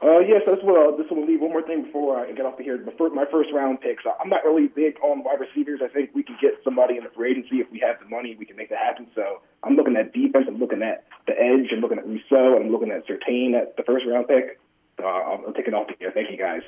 [0.03, 0.77] Uh, yes, that's what.
[0.77, 2.79] Uh, this will leave one more thing before I get off of here.
[2.79, 4.05] My first, my first round picks.
[4.21, 5.81] I'm not really big on wide receivers.
[5.83, 8.37] I think we can get somebody in the free agency if we have the money.
[8.38, 9.09] We can make that happen.
[9.14, 10.47] So I'm looking at defense.
[10.47, 11.71] I'm looking at the edge.
[11.73, 12.57] I'm looking at Rousseau.
[12.57, 14.61] I'm looking at Surtain at the first round pick.
[14.99, 16.12] So uh, I'm taking off here.
[16.12, 16.62] Thank you guys.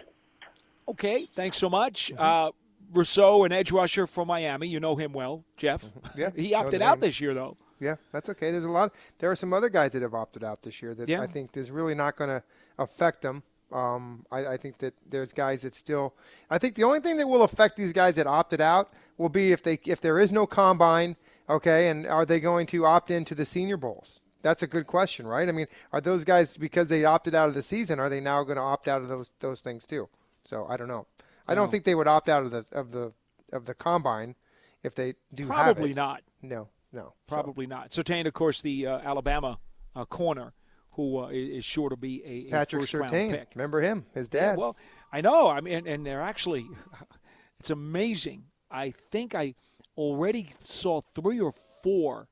[0.89, 2.13] Okay, thanks so much.
[2.13, 2.23] Mm-hmm.
[2.23, 2.51] Uh,
[2.93, 4.67] Rousseau, an edge rusher from Miami.
[4.67, 5.85] You know him well, Jeff.
[6.17, 7.57] Yeah, he opted out this year, though.
[7.81, 8.51] Yeah, that's okay.
[8.51, 8.95] There's a lot.
[9.19, 11.23] There are some other guys that have opted out this year that Yeah.
[11.23, 12.43] I think is really not going to
[12.79, 13.43] affect them.
[13.73, 16.15] Um, I, I think that there's guys that still.
[16.51, 19.53] I think the only thing that will affect these guys that opted out will be
[19.53, 21.17] if they if there is no combine.
[21.49, 24.21] Okay, and are they going to opt into the Senior Bowls?
[24.43, 25.49] That's a good question, right?
[25.49, 28.01] I mean, are those guys because they opted out of the season?
[28.01, 30.09] Are they now going to opt out of those those things too?
[30.45, 31.07] So I don't know.
[31.47, 33.13] I don't think they would opt out of the of the
[33.53, 34.35] of the combine
[34.83, 36.23] if they do have Probably not.
[36.43, 37.15] No, no.
[37.29, 37.91] So- Probably not.
[37.91, 39.59] Surtain, of course, the uh, Alabama
[39.97, 40.53] uh, corner,
[40.95, 43.49] who uh, is is sure to be a, a Patrick first round pick.
[43.55, 44.07] Remember him?
[44.15, 44.59] His Yeah, dad.
[44.59, 44.77] well,
[45.13, 45.49] I know.
[45.49, 46.67] I mean, and, and they're actually,
[47.61, 48.45] it's amazing.
[48.71, 49.55] I think I
[49.97, 52.29] already saw three or four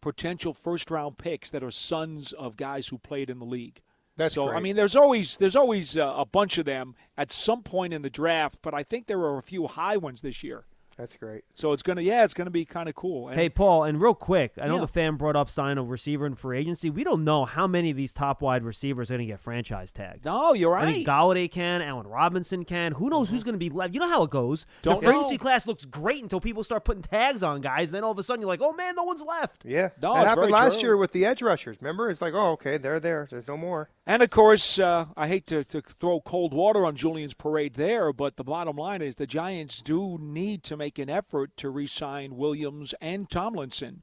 [0.00, 3.80] potential first round picks that are sons of guys who played in the league.
[4.16, 4.48] That's so.
[4.48, 8.02] I mean, there's always there's always uh, a bunch of them at some point in
[8.02, 10.66] the draft, but I think there are a few high ones this year.
[10.96, 11.42] That's great.
[11.52, 13.28] So it's gonna yeah, it's gonna be kind of cool.
[13.28, 14.80] And Hey, Paul, and real quick, I know Yeah.
[14.82, 16.90] the fan brought up sign a receiver and free agency.
[16.90, 19.92] We don't know how many of these top wide receivers are going to get franchise
[19.92, 20.24] tagged.
[20.24, 20.94] no, you're I right.
[20.94, 22.92] think Golladay can, Allen Robinson can.
[22.92, 23.94] Who knows who's going to be left?
[23.94, 24.66] You know how it goes.
[24.82, 27.88] Don't the free agency class looks great until people start putting tags on guys.
[27.88, 29.64] And then all of a sudden you're like, oh man, no one's left.
[29.64, 29.90] Yeah.
[30.00, 30.90] No, that happened last true.
[30.90, 31.76] year with the edge rushers.
[31.80, 32.08] Remember?
[32.10, 33.26] It's like, oh, okay, they're there.
[33.30, 33.90] There's no more.
[34.06, 38.12] And of course, uh, I hate to, to throw cold water on Julian's parade there,
[38.12, 41.86] but the bottom line is the Giants do need to make an effort to re
[41.86, 44.02] sign Williams and Tomlinson.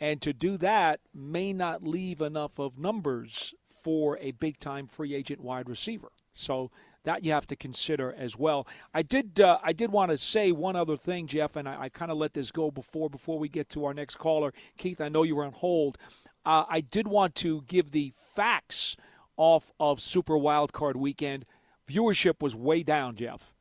[0.00, 5.14] And to do that may not leave enough of numbers for a big time free
[5.14, 6.10] agent wide receiver.
[6.32, 6.70] So
[7.04, 8.66] that you have to consider as well.
[8.94, 11.88] I did uh, I did want to say one other thing, Jeff, and I, I
[11.88, 14.52] kind of let this go before before we get to our next caller.
[14.76, 15.98] Keith, I know you were on hold.
[16.44, 18.96] Uh, I did want to give the facts
[19.36, 21.44] off of Super Wildcard Weekend.
[21.88, 23.54] Viewership was way down, Jeff.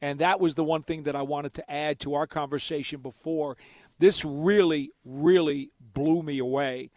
[0.00, 3.56] And that was the one thing that I wanted to add to our conversation before.
[3.98, 6.90] This really, really blew me away.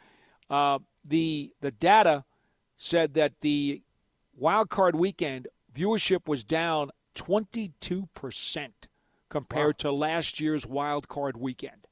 [0.49, 2.23] Uh, the the data
[2.75, 3.81] said that the
[4.35, 8.69] wild card weekend viewership was down 22%
[9.29, 11.84] compared to last year's wild card weekend.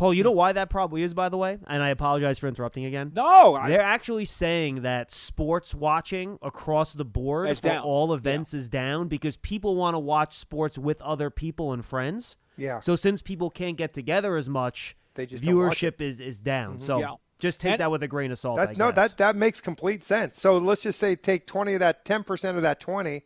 [0.00, 0.38] Paul, you know hmm.
[0.38, 1.58] why that probably is, by the way?
[1.66, 3.12] And I apologize for interrupting again.
[3.14, 7.82] No, I, They're actually saying that sports watching across the board for down.
[7.82, 12.36] all events is down because people want to watch sports with other people and friends.
[12.56, 12.80] Yeah.
[12.80, 16.76] So since people can't get together as much, They just viewership is is down.
[16.76, 16.86] Mm-hmm.
[16.86, 17.14] So Yeah.
[17.38, 18.58] just take And- that with a grain of salt.
[18.58, 20.40] I That, no, that that makes complete sense.
[20.40, 23.22] So let's just say take 20 of that, 10% of that 20.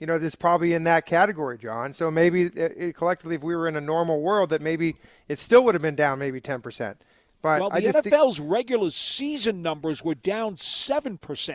[0.00, 1.92] You know, this probably in that category, John.
[1.92, 4.96] So maybe it, it, collectively, if we were in a normal world, that maybe
[5.28, 6.96] it still would have been down maybe 10%.
[7.42, 11.50] But well, the I just think- NFL's regular season numbers were down 7%.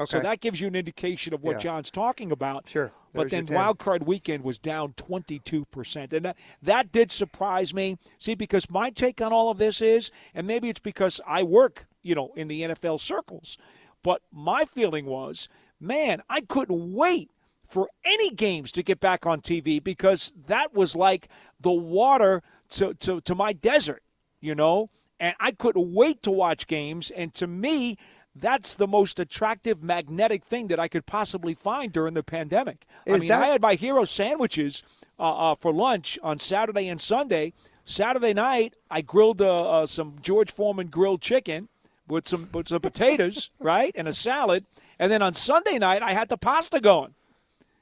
[0.00, 0.06] Okay.
[0.06, 1.58] So that gives you an indication of what Yeah.
[1.58, 2.68] John's talking about.
[2.68, 2.92] Sure.
[3.12, 3.56] But There's your then 10.
[3.56, 6.12] wild card weekend was down 22%.
[6.12, 7.96] And that, that did surprise me.
[8.18, 11.86] See, because my take on all of this is, and maybe it's because I work,
[12.02, 13.56] you know, in the NFL circles,
[14.02, 15.48] but my feeling was,
[15.80, 17.30] man, I couldn't wait
[17.68, 21.28] for any games to get back on TV because that was like
[21.60, 24.02] the water to, to, to my desert,
[24.40, 24.88] you know?
[25.20, 27.10] And I couldn't wait to watch games.
[27.10, 27.96] And to me,
[28.34, 32.86] that's the most attractive magnetic thing that I could possibly find during the pandemic.
[33.06, 34.82] I mean, that- I had my hero sandwiches
[35.18, 37.52] uh, uh, for lunch on Saturday and Sunday.
[37.84, 41.68] Saturday night, I grilled uh, uh, some George Foreman grilled chicken
[42.06, 44.64] with some with some potatoes, right, and a salad.
[44.98, 47.14] And then on Sunday night, I had the pasta going.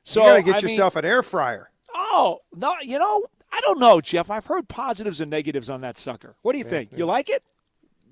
[0.09, 1.71] So you got to get I mean- yourself an air fryer.
[1.95, 4.31] oh no, you know, I don't know, Jeff.
[4.31, 6.37] I've heard positives and negatives on that sucker.
[6.43, 6.91] What do you think?
[6.97, 7.43] You like it?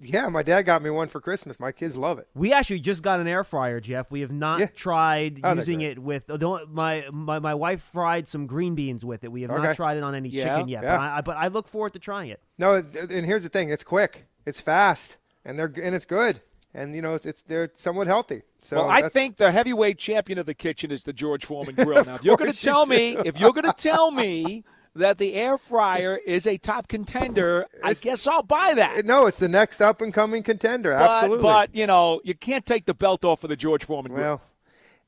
[0.01, 1.61] Yeah, my dad got me one for Christmas.
[1.61, 2.27] My kids love it.
[2.35, 4.11] We actually just got an air fryer, Jeff.
[4.11, 4.67] We have not Yeah.
[4.75, 9.05] tried Oh, using it with the only- my, my my wife fried some green beans
[9.05, 9.31] with it.
[9.31, 10.97] We have not tried it on any Yeah, chicken yet, yeah.
[10.97, 12.41] but, I, but I look forward to trying it.
[12.59, 16.41] No, and here's the thing: it's quick, it's fast, and they're and it's good,
[16.75, 18.43] and you know it's, it's they're somewhat healthy.
[18.63, 22.05] So well, I think the heavyweight champion of the kitchen is the George Foreman grill.
[22.07, 24.65] Now, if you're going to tell me, if you're going to tell me
[24.97, 29.05] that the air fryer is a top contender, I guess I'll buy that.
[29.05, 30.95] no, it's the next up and coming contender.
[30.95, 31.43] but, Absolutely.
[31.43, 34.25] but you know, you can't take the belt off of the George Foreman grill.
[34.25, 34.43] Well,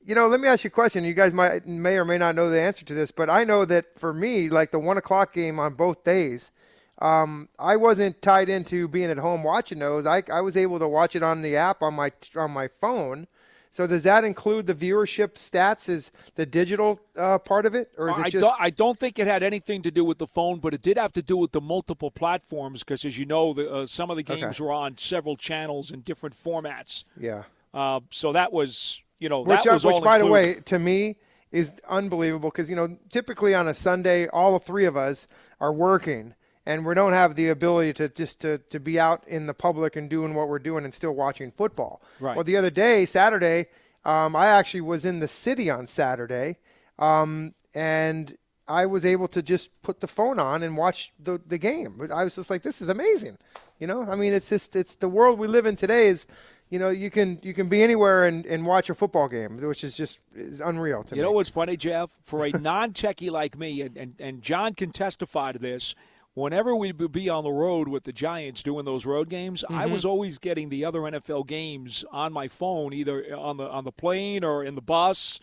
[0.05, 1.05] you know, let me ask you a question.
[1.05, 3.65] You guys might may or may not know the answer to this, but I know
[3.65, 6.53] that for me, like the one o'clock game on both days,
[6.99, 10.07] um, I wasn't tied into being at home watching those.
[10.07, 13.27] I, I was able to watch it on the app on my on my phone.
[13.71, 15.91] So does that include the viewership stats?
[15.91, 18.43] Is the digital uh, part of it, or is I it just?
[18.43, 18.57] don't.
[18.59, 21.13] I don't think it had anything to do with the phone, but it did have
[21.13, 24.23] to do with the multiple platforms because, as you know, the, uh, some of the
[24.23, 27.05] games were on several channels in different formats.
[27.21, 27.45] yeah.
[27.75, 30.79] Uh, so that was, you know, Which, that was uh, which by the way, to
[30.79, 31.17] me
[31.53, 35.29] is unbelievable because you know typically on a Sunday, all three of us
[35.61, 36.35] are working,
[36.67, 39.95] and we don't have the ability to just to, to be out in the public
[39.97, 42.03] and doing what we're doing and still watching football.
[42.21, 42.35] Right.
[42.37, 43.67] Well, the other day, Saturday,
[44.05, 46.59] um, I actually was in the city on Saturday,
[46.99, 48.37] um, and
[48.69, 52.09] I was able to just put the phone on and watch the the game.
[52.13, 53.39] I was just like, this is amazing.
[53.79, 56.09] You know, I mean, it's just it's the world we live in today.
[56.09, 56.27] Is
[56.71, 59.85] you know you can you can be anywhere and, and watch a football game, which
[59.85, 61.19] is just is unreal to me.
[61.19, 61.29] You me.
[61.29, 62.11] know what's funny, Jeff?
[62.23, 65.95] For a non-techie like me, and, and, and John can testify to this,
[66.37, 69.85] whenever we would be on the road with the Giants doing those road games, I
[69.85, 69.93] Mm-hmm.
[69.93, 73.91] was always getting the other NFL games on my phone, either on the on the
[73.93, 75.41] plane or in the bus,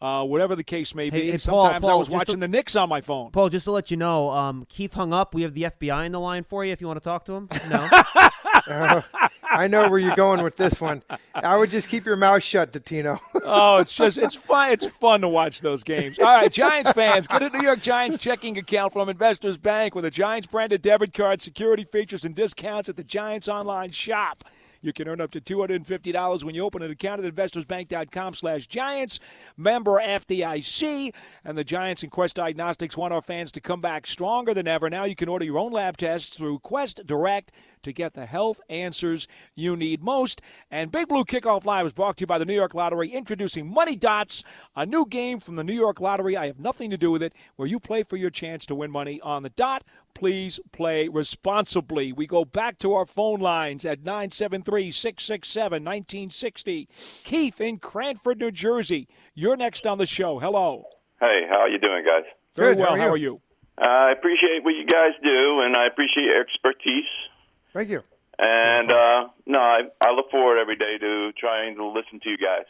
[0.00, 1.18] uh, whatever the case may be.
[1.20, 3.30] Hey, hey, Paul, Sometimes I was watching to- the Knicks on my phone.
[3.30, 5.32] Paul, just to let you know, um, Keith hung up.
[5.34, 7.32] We have the FBI in the line for you if you want to talk to
[7.34, 7.48] him.
[7.70, 7.88] No.
[9.52, 11.02] I know where you're going with this one.
[11.34, 13.20] I would just keep your mouth shut, Tino.
[13.44, 14.72] Oh, it's just it's fun.
[14.72, 16.18] It's fun to watch those games.
[16.18, 20.04] All right, Giants fans, get a New York Giants checking account from Investors Bank with
[20.04, 24.44] a Giants branded debit card, security features, and discounts at the Giants online shop.
[24.82, 29.20] You can earn up to $250 when you open an account at investorsbank.com slash giants.
[29.56, 31.14] Member FDIC.
[31.44, 34.90] And the Giants and Quest Diagnostics want our fans to come back stronger than ever.
[34.90, 38.60] Now you can order your own lab tests through Quest Direct to get the health
[38.68, 40.40] answers you need most.
[40.70, 43.72] And Big Blue Kickoff Live is brought to you by the New York Lottery, introducing
[43.72, 46.36] Money Dots, a new game from the New York Lottery.
[46.36, 48.90] I have nothing to do with it, where you play for your chance to win
[48.90, 49.84] money on the dot.
[50.14, 52.12] Please play responsibly.
[52.12, 56.88] We go back to our phone lines at 973 667 1960.
[57.24, 59.08] Keith in Cranford, New Jersey.
[59.34, 60.38] You're next on the show.
[60.38, 60.84] Hello.
[61.20, 62.24] Hey, how are you doing, guys?
[62.54, 62.96] Very Good, well.
[62.96, 63.40] how are you?
[63.78, 67.08] Uh, I appreciate what you guys do, and I appreciate your expertise.
[67.72, 68.02] Thank you.
[68.38, 72.38] And uh, no, I, I look forward every day to trying to listen to you
[72.38, 72.66] guys.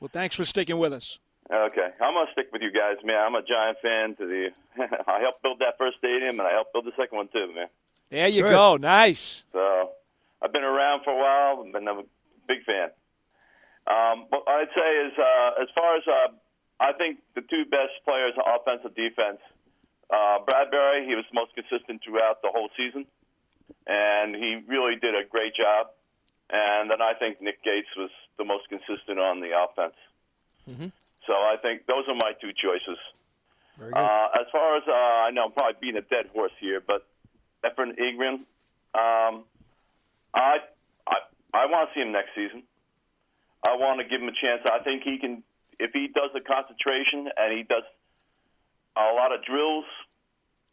[0.00, 1.18] Well, thanks for sticking with us.
[1.52, 3.16] Okay, I'm gonna stick with you guys, man.
[3.16, 4.16] I'm a Giant fan.
[4.16, 4.50] To the,
[5.06, 7.68] I helped build that first stadium, and I helped build the second one too, man.
[8.10, 8.50] There you Good.
[8.50, 8.76] go.
[8.76, 9.44] Nice.
[9.52, 9.90] So
[10.40, 11.64] I've been around for a while.
[11.66, 12.00] I've been a
[12.48, 12.88] big fan.
[13.86, 16.32] Um, what I'd say is, uh, as far as uh,
[16.80, 19.40] I think the two best players, offense and defense,
[20.08, 23.04] uh, Bradberry, he was most consistent throughout the whole season,
[24.24, 25.88] and he really did a great job.
[26.50, 29.96] And then I think Nick Gates was the most consistent on the offense.
[31.26, 32.98] So I think those are my two choices.
[33.76, 33.98] Very good.
[33.98, 37.06] Uh, as far as uh, I know, I'm probably being a dead horse here, but
[37.64, 38.44] Evan Engram,
[38.94, 39.44] um,
[40.34, 40.58] I
[41.06, 41.16] I
[41.52, 42.62] I want to see him next season.
[43.66, 44.60] I want to give him a chance.
[44.70, 45.42] I think he can,
[45.80, 47.84] if he does the concentration and he does
[48.96, 49.86] a lot of drills,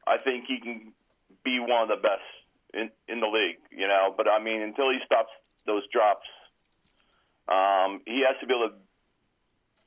[0.05, 0.91] I think he can
[1.43, 2.27] be one of the best
[2.73, 3.59] in in the league.
[3.71, 5.31] You know, but I mean, until he stops
[5.65, 6.27] those drops,
[7.47, 8.75] um, he has to be able to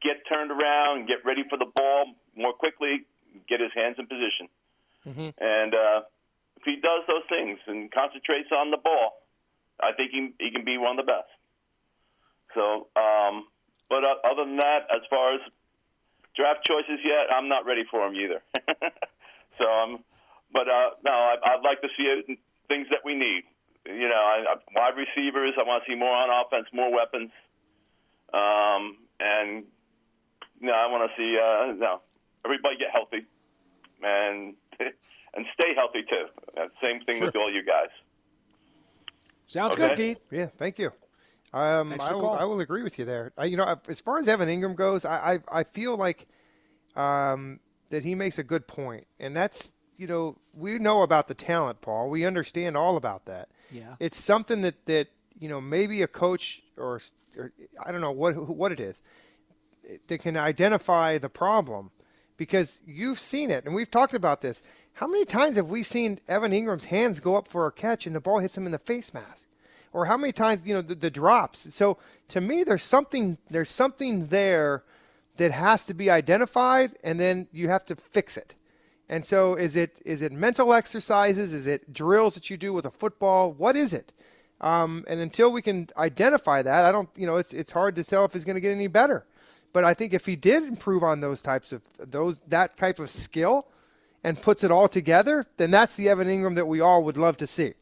[0.02, 3.06] get turned around, get ready for the ball more quickly,
[3.48, 4.48] get his hands in position.
[5.38, 6.00] And uh,
[6.56, 9.24] if he does those things and concentrates on the ball,
[9.80, 11.32] I think he, he can be one of the best.
[12.54, 13.48] So, um,
[13.88, 15.40] but uh, other than that, as far as
[16.36, 18.40] draft choices yet, I'm not ready for him either.
[19.58, 20.04] so, um,
[20.52, 23.44] but uh, no, I, I'd like to see it, things that we need.
[23.86, 25.54] You know, I, I, wide receivers.
[25.60, 27.30] I want to see more on offense, more weapons,
[28.32, 29.64] um, and
[30.60, 32.00] no, I want to see uh, no
[32.44, 33.26] everybody get healthy
[34.02, 34.54] and
[35.34, 36.26] and stay healthy too.
[36.56, 37.88] Uh, same thing with all you guys.
[39.46, 39.88] Sounds Okay.
[39.88, 40.26] good, Keith.
[40.30, 40.92] Yeah, thank you.
[41.52, 42.30] Um, I, will.
[42.30, 43.32] I will agree with you there.
[43.38, 46.26] I, you know, as far as Evan Engram goes, I, I, I feel like
[46.96, 47.60] um,
[47.90, 51.80] that he makes a good point, and that's you know, we know about the talent,
[51.80, 52.10] Paul.
[52.10, 53.48] We understand all about that.
[53.70, 53.96] Yeah.
[54.00, 57.00] It's something that that you know maybe a coach or,
[57.36, 57.52] or
[57.84, 59.02] I don't know what what it is
[60.06, 61.90] that can identify the problem
[62.36, 64.62] because you've seen it and we've talked about this.
[64.94, 68.14] How many times have we seen Evan Engram's hands go up for a catch and
[68.14, 69.48] the ball hits him in the face mask?
[69.92, 71.72] Or how many times, you know, the, the drops?
[71.74, 74.82] So to me, there's something there's something there
[75.36, 78.54] that has to be identified, and then you have to fix it.
[79.14, 81.54] And so, is it is it mental exercises?
[81.54, 83.52] Is it drills that you do with a football?
[83.52, 84.12] What is it?
[84.60, 88.02] Um, and until we can identify that, I don't, you know, it's it's hard to
[88.02, 89.24] tell if he's going to get any better.
[89.72, 93.08] But I think if he did improve on those types of those that type of
[93.08, 93.68] skill,
[94.24, 97.36] and puts it all together, then that's the Evan Engram that we all would love
[97.36, 97.74] to see.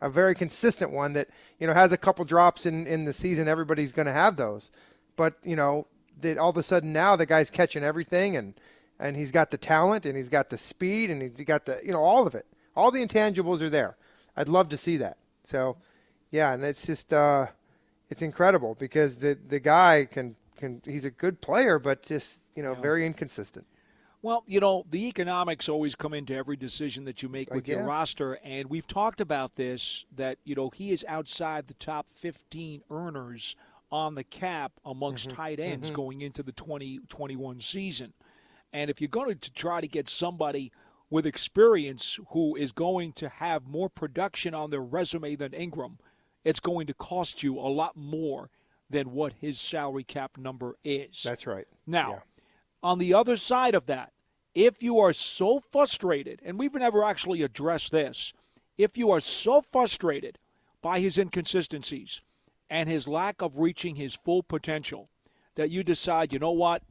[0.00, 1.26] A very consistent one that
[1.58, 3.48] you know has a couple drops in in the season.
[3.48, 4.70] Everybody's going to have those,
[5.16, 5.88] but you know
[6.20, 8.54] that all of a sudden now the guy's catching everything and
[8.98, 11.92] and he's got the talent and he's got the speed and he's got the you
[11.92, 12.46] know all of it.
[12.74, 13.96] All the intangibles are there.
[14.36, 15.16] I'd love to see that.
[15.44, 15.76] So,
[16.30, 17.46] yeah, and it's just uh,
[18.10, 22.62] it's incredible because the the guy can can he's a good player, but just you
[22.62, 23.66] know very inconsistent.
[24.22, 27.76] Well, you know, the economics always come into every decision that you make with yeah.
[27.76, 32.08] your roster, and we've talked about this that, you know, he is outside the top
[32.08, 33.54] 15 earners
[33.92, 38.14] on the cap amongst tight ends going into the 2021 season.
[38.72, 40.72] And if you're going to try to get somebody
[41.08, 45.98] with experience who is going to have more production on their resume than Engram,
[46.44, 48.50] it's going to cost you a lot more
[48.90, 51.22] than what his salary cap number is.
[51.22, 51.66] That's right.
[51.86, 52.20] Now, Yeah.
[52.82, 54.12] on the other side of that,
[54.54, 58.32] if you are so frustrated, and we've never actually addressed this,
[58.78, 60.38] if you are so frustrated
[60.82, 62.20] by his inconsistencies
[62.70, 65.08] and his lack of reaching his full potential
[65.56, 66.82] that you decide, you know what,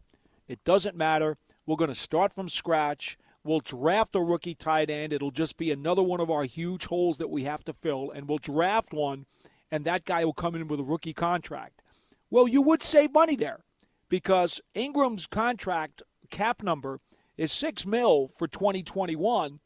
[0.48, 1.38] it doesn't matter.
[1.66, 3.18] We're going to start from scratch.
[3.44, 5.14] We'll draft a rookie tight end.
[5.14, 8.28] It'll just be another one of our huge holes that we have to fill, and
[8.28, 9.26] we'll draft one,
[9.72, 11.82] and that guy will come in with a rookie contract.
[12.30, 13.64] Well, you would save money there
[14.10, 17.00] because Engram's contract cap number
[17.38, 19.60] is six mil for 2021,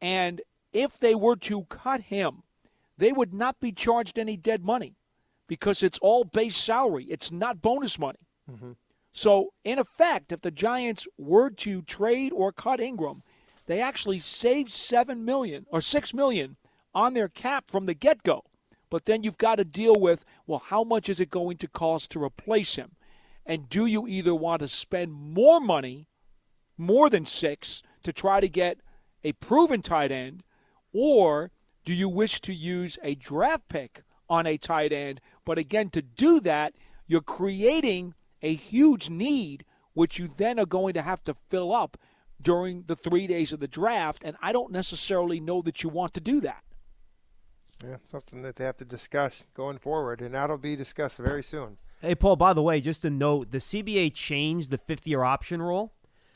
[0.00, 0.40] and
[0.72, 2.42] if they were to cut him,
[2.96, 4.96] they would not be charged any dead money
[5.46, 7.04] because it's all base salary.
[7.04, 8.18] It's not bonus money.
[8.50, 8.72] Mm-hmm.
[9.12, 13.22] So, in effect, if the Giants were to trade or cut Engram,
[13.66, 16.56] they actually saved seven million or six million
[16.94, 18.44] on their cap from the get-go.
[18.88, 22.10] But then you've got to deal with well, how much is it going to cost
[22.10, 22.92] to replace him?
[23.46, 26.06] And do you either want to spend more money,
[26.76, 28.78] more than six, to try to get
[29.24, 30.42] a proven tight end,
[30.92, 31.50] or
[31.84, 35.20] do you wish to use a draft pick on a tight end?
[35.44, 36.74] But again, to do that,
[37.06, 39.64] you're creating a huge need,
[39.94, 41.96] which you then are going to have to fill up
[42.40, 44.22] during the three days of the draft.
[44.24, 46.62] And I don't necessarily know that you want to do that.
[47.82, 51.78] Yeah, something that they have to discuss going forward, and that'll be discussed very soon.
[52.02, 55.62] Hey, Paul, by the way, just a note the CBA changed the fifth year option
[55.62, 55.92] rule,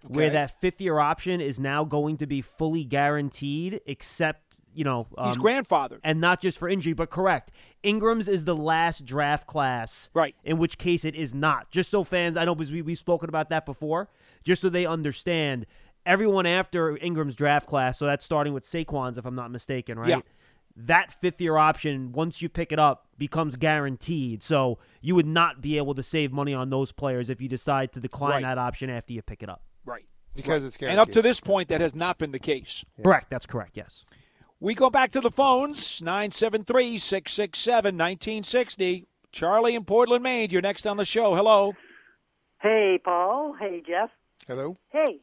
[0.06, 5.06] where that fifth year option is now going to be fully guaranteed, except, you know,
[5.24, 6.00] He's um, grandfathered.
[6.04, 7.50] and not just for injury, but correct.
[7.82, 10.34] Engram's is the last draft class, Right.
[10.44, 11.70] In which case it is not.
[11.70, 14.08] Just so fans, I know because we we've spoken about that before.
[14.42, 15.64] Just so they understand,
[16.04, 20.10] everyone after Engram's draft class, so that's starting with Saquon's, if I'm not mistaken, right?
[20.10, 20.20] Yeah.
[20.76, 24.42] That fifth year option, once you pick it up, becomes guaranteed.
[24.42, 27.92] So you would not be able to save money on those players if you decide
[27.92, 28.42] to decline Right.
[28.42, 29.62] that option after you pick it up.
[29.84, 30.06] Right.
[30.34, 32.84] Because it's And up to this point, that has not been the case.
[33.02, 33.30] Correct.
[33.30, 33.76] That's correct.
[33.76, 34.04] Yes.
[34.58, 39.06] We go back to the phones 973 667 1960.
[39.30, 41.34] Charlie in Portland, Maine, you're next on the show.
[41.34, 41.74] Hello.
[42.60, 43.54] Hey, Paul.
[43.58, 44.10] Hey, Jeff.
[44.46, 44.76] Hello.
[44.90, 45.20] Hey,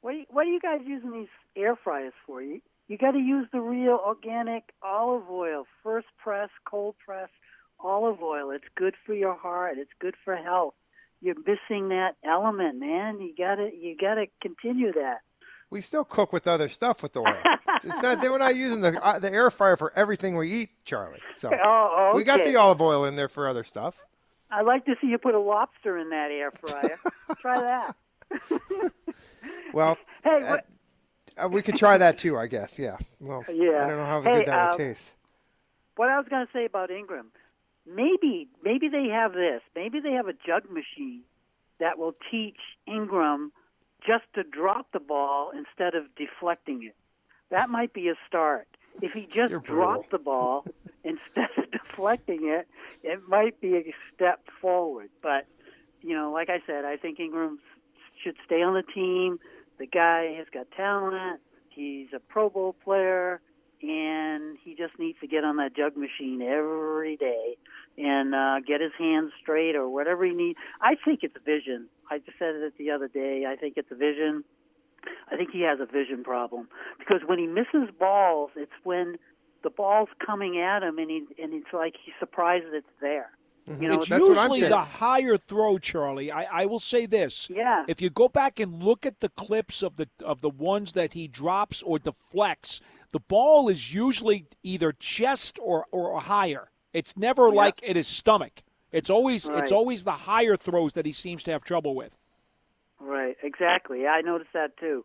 [0.00, 2.42] what are you, what are you guys using these air fryers for?
[2.42, 7.30] You you got to use the real organic olive oil, first press, cold press
[7.80, 8.50] olive oil.
[8.50, 9.78] It's good for your heart.
[9.78, 10.74] It's good for health.
[11.24, 13.18] You're missing that element, man.
[13.20, 15.20] You got to you got to continue that.
[15.70, 17.36] We still cook with other stuff with the oil.
[17.82, 21.20] it's not, we're not using the uh, the air fryer for everything we eat, Charlie.
[21.34, 22.16] So Oh, okay.
[22.18, 23.96] we got the olive oil in there for other stuff.
[24.50, 26.96] I'd like to see you put a lobster in that air fryer.
[27.40, 27.96] Try that.
[29.72, 30.66] Well, Hey, uh, what,
[31.44, 32.78] uh, we could try that too, I guess.
[32.78, 32.96] Yeah.
[33.18, 33.84] Well, Yeah.
[33.84, 35.12] I don't know how Hey, good that would um, taste.
[35.96, 37.26] what I was going to say about Engram,
[37.86, 39.60] maybe maybe they have this.
[39.74, 41.22] Maybe they have a jug machine
[41.80, 42.58] that will teach
[42.88, 43.48] Engram
[44.06, 46.94] just to drop the ball instead of deflecting it.
[47.50, 48.68] That might be a start.
[49.02, 49.76] If he just You're brutal.
[49.84, 50.64] dropped the ball
[51.04, 52.68] instead of deflecting it,
[53.02, 55.08] it might be a step forward.
[55.22, 55.46] But
[56.02, 57.56] you know, like I said, I think Engram
[58.22, 59.38] should stay on the team.
[59.78, 61.40] The guy has got talent.
[61.70, 63.40] He's a Pro Bowl player,
[63.90, 67.56] and he just needs to get on that jug machine every day
[67.98, 70.58] and uh, get his hands straight or whatever he needs.
[70.80, 71.88] I think it's vision.
[72.10, 73.44] I just said it the other day.
[73.48, 74.44] I think it's a vision.
[75.30, 76.68] I think he has a vision problem
[76.98, 79.16] because when he misses balls, it's when
[79.62, 83.30] the ball's coming at him, and he and it's like he's surprised it's there.
[83.66, 86.30] You know, it's that's what I'm usually the higher throw, Charlie.
[86.30, 87.48] I, I will say this.
[87.48, 87.84] Yeah.
[87.88, 91.14] If you go back and look at the clips of the of the ones that
[91.14, 92.82] he drops or deflects,
[93.14, 96.72] the ball is usually either chest or, or higher.
[96.92, 98.64] It's never like at his stomach.
[98.90, 102.18] It's always it's always the higher throws that he seems to have trouble with.
[102.98, 104.08] Right, exactly.
[104.08, 105.04] I noticed that too.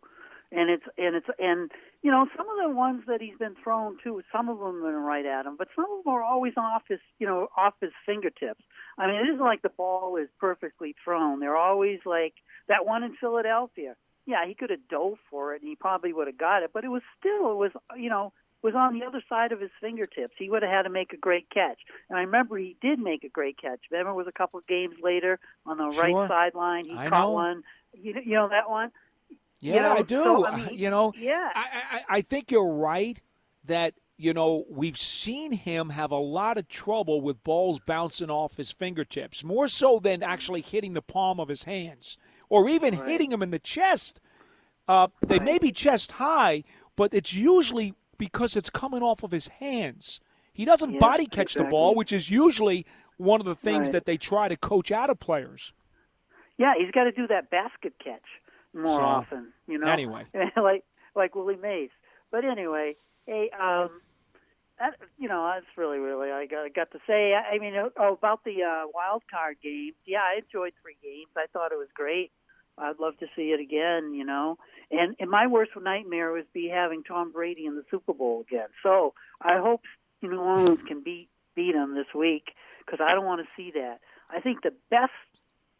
[0.50, 1.70] And it's and it's and
[2.02, 5.00] you know some of the ones that he's been thrown to, some of them are
[5.00, 7.92] right at him, but some of them are always off his you know off his
[8.04, 8.64] fingertips.
[8.98, 11.38] I mean, it isn't like the ball is perfectly thrown.
[11.38, 12.34] They're always like
[12.66, 13.94] that one in Philadelphia.
[14.30, 16.84] Yeah, he could have dove for it and he probably would have got it, but
[16.84, 20.34] it was still it was you know was on the other side of his fingertips.
[20.38, 21.78] He would have had to make a great catch.
[22.10, 23.80] And I remember he did make a great catch.
[23.90, 26.02] Remember, it was a couple of games later on the Sure.
[26.02, 26.84] right sideline.
[26.84, 27.30] He I caught know.
[27.32, 27.62] one.
[27.94, 28.90] You know, you know that one.
[29.60, 30.22] Yeah, You know, I do.
[30.22, 31.48] so, I mean, you know, yeah.
[31.54, 33.20] I, I, I think you're right
[33.64, 38.56] that you know we've seen him have a lot of trouble with balls bouncing off
[38.58, 42.18] his fingertips, more so than actually hitting the palm of his hands
[42.50, 44.20] or even hitting him in the chest.
[44.86, 46.64] Uh, they may be chest high,
[46.96, 50.20] but it's usually because it's coming off of his hands.
[50.52, 52.84] He doesn't Yes, body catch the ball, which is usually
[53.16, 53.92] one of the things Right.
[53.92, 55.72] that they try to coach out of players.
[56.58, 58.26] Yeah, he's got to do that basket catch
[58.74, 59.52] more So, often.
[59.66, 59.86] You know.
[59.88, 60.26] anyway.
[60.56, 60.84] like
[61.14, 61.90] like Willie Mays.
[62.30, 62.94] But anyway,
[63.26, 64.00] hey, um,
[64.78, 67.32] that, you know, that's really really I got, got to say.
[67.34, 69.94] I, I mean, oh, about the uh, wild card games.
[70.04, 71.30] Yeah, I enjoyed three games.
[71.36, 72.32] I thought it was great.
[72.80, 74.14] I'd love to see it again.
[74.14, 74.58] You know,
[74.90, 78.68] and and my worst nightmare would be having Tom Brady in the Super Bowl again.
[78.82, 79.82] So I hope
[80.22, 82.52] New Orleans can beat beat him this week
[82.84, 84.00] because I don't want to see that.
[84.30, 85.12] I think the best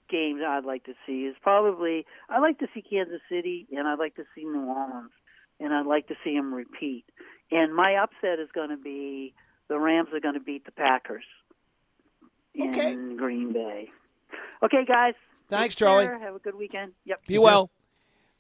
[0.09, 3.98] games I'd like to see is probably I'd like to see Kansas City and I'd
[3.98, 5.12] like to see New Orleans
[5.61, 7.05] and I'd like to see them repeat.
[7.51, 9.34] And my upset is going to be
[9.68, 11.24] the Rams are going to beat the Packers
[12.55, 12.96] in Okay.
[13.16, 13.90] Green Bay.
[14.62, 15.14] Okay, guys.
[15.51, 16.07] Thanks, Take Charlie.
[16.07, 16.18] care.
[16.18, 16.92] Have a good weekend.
[17.05, 17.26] Yep.
[17.26, 17.70] Be well.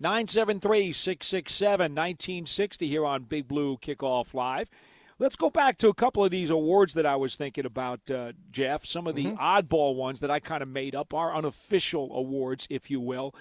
[0.02, 4.70] 973 667 1960 here on Big Blue Kickoff Live.
[5.18, 8.32] Let's go back to a couple of these awards that I was thinking about, uh,
[8.50, 8.86] Jeff.
[8.86, 12.90] Some of the oddball ones that I kind of made up, are unofficial awards, if
[12.90, 13.34] you will.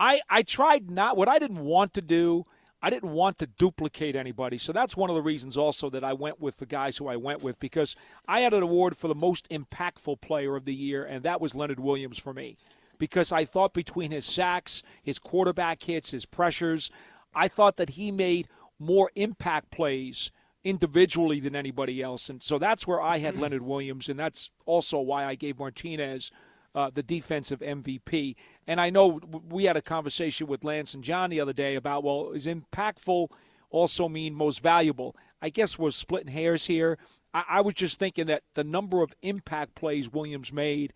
[0.00, 2.46] I, I tried not, what I didn't want to do,
[2.80, 4.56] I didn't want to duplicate anybody.
[4.56, 7.16] So that's one of the reasons also that I went with the guys who I
[7.16, 7.96] went with because
[8.26, 11.54] I had an award for the most impactful player of the year, and that was
[11.54, 12.56] Leonard Williams for me
[12.98, 16.90] because I thought between his sacks, his quarterback hits, his pressures,
[17.34, 20.30] I thought that he made more impact plays
[20.64, 22.28] individually than anybody else.
[22.28, 26.30] And so that's where I had Leonard Williams, and that's also why I gave Martinez
[26.74, 28.34] uh, the defensive MVP.
[28.66, 32.04] And I know we had a conversation with Lance and John the other day about,
[32.04, 33.30] well, is impactful
[33.70, 35.16] also mean most valuable?
[35.40, 36.98] I guess we're splitting hairs here.
[37.32, 40.92] I, I was just thinking that the number of impact plays Williams made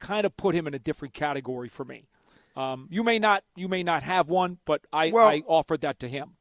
[0.00, 2.06] kind of put him in a different category for me.
[2.56, 6.00] Um, you may not, you may not have one, but I, Well- I offered that
[6.00, 6.32] to him.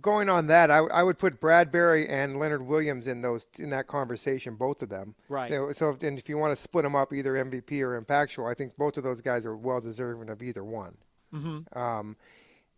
[0.00, 3.88] Going on that, I, I would put Bradberry and Leonard Williams in those in that
[3.88, 5.14] conversation, both of them.
[5.28, 5.52] Right.
[5.74, 8.54] So, if, and if you want to split them up, either MVP or impactful, I
[8.54, 10.96] think both of those guys are well deserving of either one.
[11.34, 11.78] Mm-hmm.
[11.78, 12.16] Um,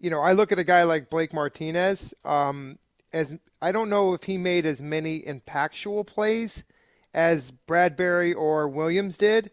[0.01, 2.15] you know, I look at a guy like Blake Martinez.
[2.25, 2.81] Um,
[3.13, 6.65] as I don't know if he made as many impactful plays
[7.15, 9.53] as Bradberry or Williams did,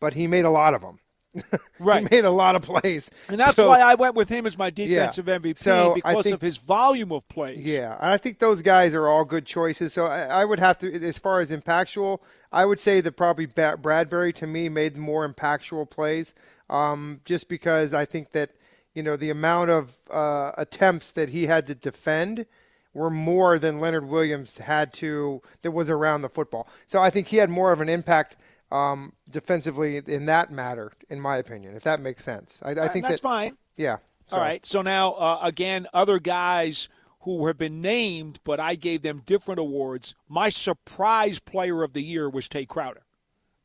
[0.00, 0.98] but he made a lot of them.
[1.78, 2.02] Right.
[2.02, 4.56] he made a lot of plays, And that's So- why I went with him as
[4.56, 7.62] my defensive MVP So, because think- of his volume of plays.
[7.64, 9.92] Yeah, and I think those guys are all good choices.
[9.92, 12.20] So I, I would have to, as far as impactful,
[12.52, 16.34] I would say that probably Bradberry to me made the more impactful plays,
[16.70, 18.52] um, just because I think that
[18.94, 22.46] you know the amount of uh, attempts that he had to defend
[22.94, 26.66] were more than Leonard Williams had to that was around the football.
[26.86, 28.36] So I think he had more of an impact
[28.70, 32.60] um, defensively in that matter, in my opinion, if that makes sense.
[32.64, 33.56] I, I think that's that fine.
[33.76, 33.92] yeah.
[34.32, 34.66] All so- right.
[34.66, 36.88] So now, uh, again, other guys
[37.20, 40.14] who have been named, but I gave them different awards.
[40.28, 43.02] My surprise player of the year was Tae Crowder,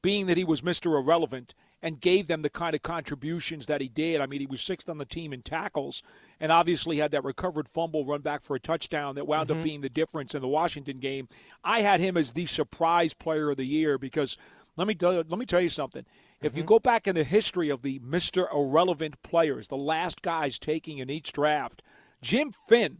[0.01, 0.99] being that he was Mr.
[0.99, 4.21] Irrelevant and gave them the kind of contributions that he did.
[4.21, 6.03] I mean, he was sixth on the team in tackles
[6.39, 9.81] and obviously had that recovered fumble run back for a touchdown that wound up being
[9.81, 11.27] the difference in the Washington game.
[11.63, 14.37] I had him as the surprise player of the year because
[14.77, 16.05] let me tell, let me tell you something.
[16.41, 16.69] If you mm-hmm.
[16.69, 18.51] go back in the history of the Mr.
[18.53, 21.83] Irrelevant players, the last guys taking in each draft,
[22.21, 22.99] Jim Finn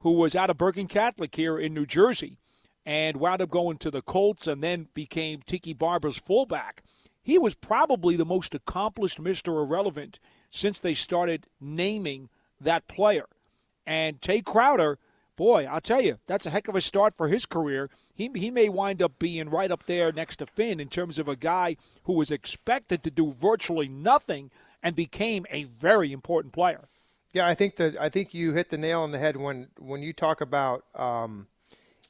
[0.00, 2.38] who was out of Bergen Catholic here in New Jersey
[2.84, 6.82] and wound up going to the Colts and then became Tiki Barber's fullback.
[7.22, 9.48] He was probably the most accomplished Mr.
[9.48, 10.18] Irrelevant
[10.50, 13.26] since they started naming that player.
[13.86, 14.98] And Tae Crowder,
[15.40, 17.88] boy, I'll tell you, that's a heck of a start for his career.
[18.14, 21.28] He, he may wind up being right up there next to Finn in terms of
[21.28, 24.50] a guy who was expected to do virtually nothing
[24.82, 26.88] and became a very important player.
[27.32, 30.02] Yeah, I think that I think you hit the nail on the head when when
[30.02, 31.46] you talk about um,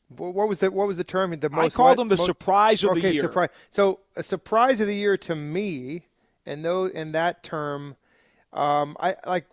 [0.08, 1.30] what was the what was the term?
[1.38, 3.22] The most I called what, him the most, surprise of okay, the year.
[3.22, 3.50] surprise.
[3.68, 6.06] So a surprise of the year to me,
[6.46, 7.96] and though in that term,
[8.52, 9.46] um, I like,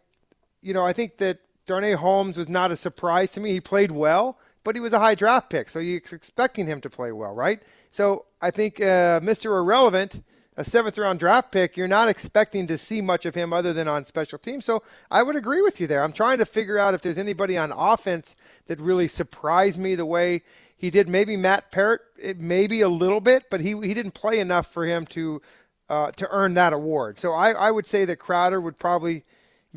[0.62, 3.51] you know, I think that Darnay Holmes was not a surprise to me.
[3.51, 6.89] He played well, but he was a high draft pick, so you're expecting him to
[6.89, 7.61] play well, right?
[7.91, 9.57] So I think uh, Mr.
[9.57, 10.24] Irrelevant
[10.57, 13.88] a seventh round draft pick, you're not expecting to see much of him other than
[13.88, 14.65] on special teams.
[14.65, 16.03] So I would agree with you there.
[16.03, 20.05] I'm trying to figure out if there's anybody on offense that really surprised me the
[20.05, 20.41] way
[20.76, 21.07] he did.
[21.07, 22.01] Maybe Matt Peart,
[22.38, 25.41] maybe a little bit, but he he didn't play enough for him to
[25.89, 27.20] uh, to earn that award.
[27.20, 29.24] So I, I would say that Crowder would probably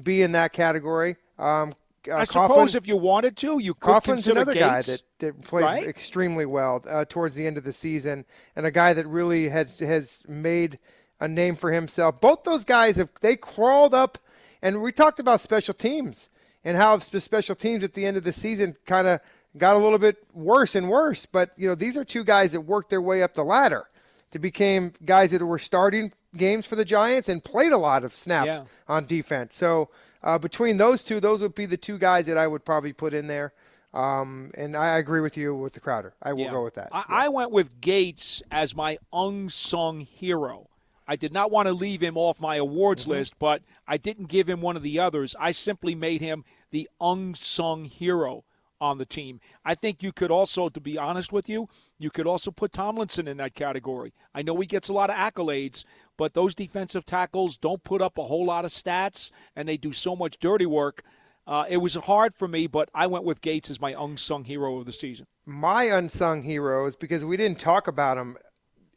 [0.02, 1.16] be in that category.
[1.40, 1.72] Um,
[2.10, 5.02] uh, I suppose if you wanted to, you could Coughlin's consider another Gates, guy that,
[5.18, 5.86] that played right?
[5.86, 8.24] extremely well uh, towards the end of the season,
[8.56, 10.78] and a guy that really has has made
[11.20, 12.20] a name for himself.
[12.20, 14.18] Both those guys have they crawled up,
[14.62, 16.30] and we talked about special teams
[16.64, 19.20] and how the special teams at the end of the season kind of
[19.58, 21.26] got a little bit worse and worse.
[21.26, 23.84] But you know these are two guys that worked their way up the ladder
[24.30, 28.14] to became guys that were starting games for the Giants and played a lot of
[28.14, 28.62] snaps Yeah.
[28.88, 29.54] on defense.
[29.56, 29.90] So
[30.22, 33.14] uh, between those two, those would be the two guys that I would probably put
[33.14, 33.52] in there.
[33.92, 36.14] Um, and I agree with you with the Crowder.
[36.22, 36.50] I will Yeah.
[36.52, 36.90] go with that.
[36.92, 40.68] I, I went with Gates as my unsung hero.
[41.08, 43.10] I did not want to leave him off my awards Mm-hmm.
[43.12, 45.34] list, but I didn't give him one of the others.
[45.40, 48.44] I simply made him the unsung hero
[48.80, 49.40] on the team.
[49.64, 51.68] I think you could also, to be honest with you,
[51.98, 54.12] you could also put Tomlinson in that category.
[54.34, 55.84] I know he gets a lot of accolades,
[56.20, 59.90] but those defensive tackles don't put up a whole lot of stats, and they do
[59.90, 61.02] so much dirty work.
[61.46, 64.76] Uh, it was hard for me, but I went with Gates as my unsung hero
[64.76, 65.26] of the season.
[65.46, 68.36] my unsung hero is because we didn't talk about him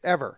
[0.03, 0.37] ever,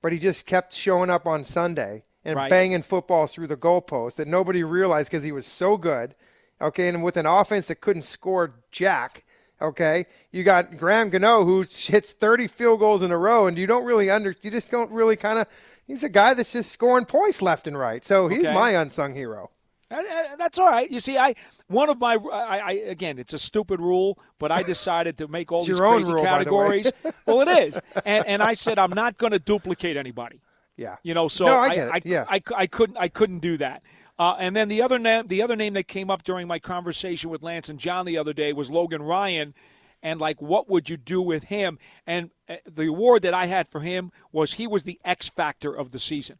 [0.00, 2.48] but he just kept showing up on Sunday and Right.
[2.48, 6.14] banging footballs through the goalpost that nobody realized because he was so good.
[6.62, 9.26] Okay, and with an offense that couldn't score jack.
[9.60, 13.66] Okay, you got Graham Gano who hits 30 field goals in a row, and you
[13.66, 15.46] don't really under, you just don't really kind of.
[15.86, 18.04] He's a guy that's just scoring points left and right.
[18.04, 18.54] So he's Okay.
[18.54, 19.50] my unsung hero.
[19.88, 20.90] That's all right.
[20.90, 21.34] You see, I
[21.68, 25.52] one of my I, I again, it's a stupid rule, but I decided to make
[25.52, 26.92] all these crazy rule, by the categories.
[27.26, 30.40] well, it is, and and I said I'm not going to duplicate anybody.
[30.76, 30.96] Yeah.
[31.02, 31.88] You know, so No, I.
[31.94, 32.24] I, Yeah.
[32.28, 33.82] I, I couldn't I couldn't do that.
[34.18, 37.30] Uh, and then the other name the other name that came up during my conversation
[37.30, 39.54] with Lance and John the other day was Logan Ryan,
[40.02, 41.78] and like what would you do with him?
[42.06, 45.74] And uh, the award that I had for him was he was the X factor
[45.74, 46.38] of the season.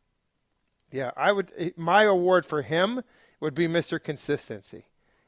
[0.91, 1.75] Yeah, I would.
[1.77, 3.03] My award for him
[3.41, 4.03] would be Mr.
[4.03, 4.87] Consistency.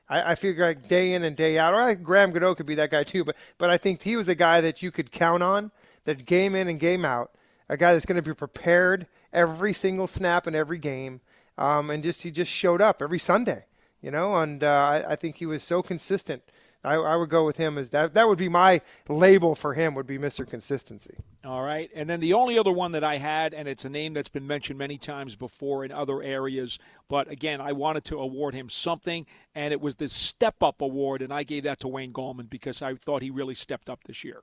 [0.09, 2.77] I, I feel like day in and day out, or I, Graham Gano could be
[2.77, 3.25] that guy too.
[3.25, 5.71] But but I think he was a guy that you could count on,
[6.05, 7.33] that game in and game out,
[7.69, 11.21] a guy that's going to be prepared every single snap in every game,
[11.59, 13.67] um, and just he just showed up every Sunday,
[14.01, 14.37] you know.
[14.37, 16.43] And uh, I, I think he was so consistent.
[16.85, 18.15] I, I would go with him as that.
[18.15, 19.95] That would be my label for him.
[19.95, 20.49] Would be Mr.
[20.49, 21.17] Consistency.
[21.45, 21.91] All right.
[21.95, 24.47] And then the only other one that I had, and it's a name that's been
[24.47, 26.79] mentioned many times before in other areas,
[27.09, 31.21] but again, I wanted to award him something, and it was the Step Up Award,
[31.21, 34.23] and I gave that to Wayne Gallman because I thought he really stepped up this
[34.23, 34.43] year.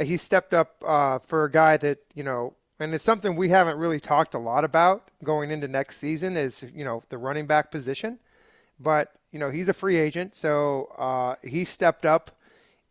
[0.00, 3.78] he stepped up uh, for a guy that you know, and it's something we haven't
[3.78, 7.70] really talked a lot about going into next season is you know the running back
[7.70, 8.18] position,
[8.80, 12.32] but you know he's a free agent, so uh, he stepped up.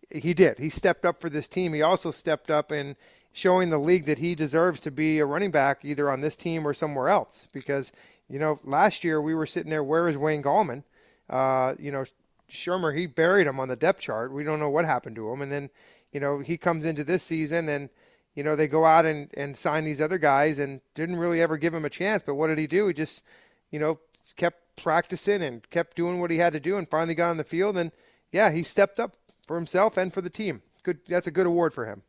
[0.09, 0.59] He did.
[0.59, 1.73] He stepped up for this team.
[1.73, 2.95] He also stepped up in
[3.33, 6.67] showing the league that he deserves to be a running back either on this team
[6.67, 7.47] or somewhere else.
[7.51, 7.91] Because
[8.29, 10.83] you know last year we were sitting there, where is Wayne Gallman?
[11.29, 12.05] Uh, you know,
[12.49, 14.31] Shurmur he buried him on the depth chart.
[14.31, 15.69] We don't know what happened to him, and then
[16.13, 17.89] you know he comes into this season and
[18.35, 21.57] you know they go out and, and sign these other guys and didn't really ever
[21.57, 22.23] give him a chance.
[22.23, 22.87] But what did he do?
[22.87, 23.23] He just
[23.71, 23.99] you know
[24.35, 27.43] kept practicing and kept doing what he had to do, and finally got on the
[27.43, 27.77] field.
[27.77, 27.91] And
[28.31, 29.17] yeah, he stepped up
[29.47, 30.61] for himself and for the team.
[30.83, 32.03] Good, that's a good award for him.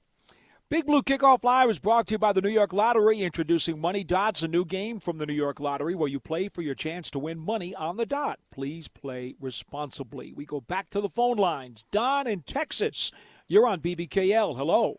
[0.73, 4.03] Big Blue Kickoff Live is brought to you by the New York Lottery, introducing Money
[4.03, 7.11] Dots, a new game from the New York Lottery where you play for your chance
[7.11, 8.39] to win money on the dot.
[8.51, 10.33] Please play responsibly.
[10.33, 11.85] We go back to the phone lines.
[11.91, 13.13] Don in Texas,
[13.49, 14.57] you're on BBKL.
[14.57, 14.99] Hello.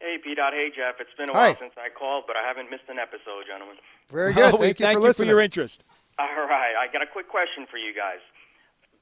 [0.00, 0.32] Hey, P.
[0.34, 0.56] Dot.
[0.56, 0.96] Hey, Jeff.
[0.96, 1.52] It's been a Hi.
[1.52, 3.76] while since I called, but I haven't missed an episode, gentlemen.
[4.08, 4.56] Very good.
[4.56, 5.28] Well, we thank you thank for you listening.
[5.28, 5.84] for your interest.
[6.18, 6.72] All right.
[6.72, 8.24] I got a quick question for you guys.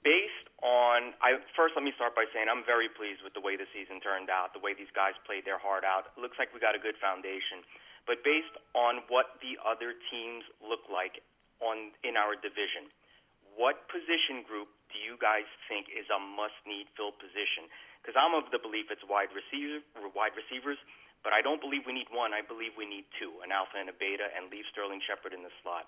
[0.03, 3.55] Based on I first let me start by saying I'm very pleased with the way
[3.59, 6.11] the season turned out, the way these guys played their heart out.
[6.15, 7.63] It looks like we got a good foundation.
[8.07, 11.23] But based on what the other teams look like
[11.63, 12.91] on in our division,
[13.59, 17.67] what position group do you guys think is a must-need fill position?
[18.09, 19.85] Because I'm of the belief it's wide receiver,
[20.17, 20.81] wide receivers,
[21.21, 22.33] but I don't believe we need one.
[22.33, 25.45] I believe we need two, an alpha and a beta, and leave Sterling Shepard in
[25.45, 25.85] the slot.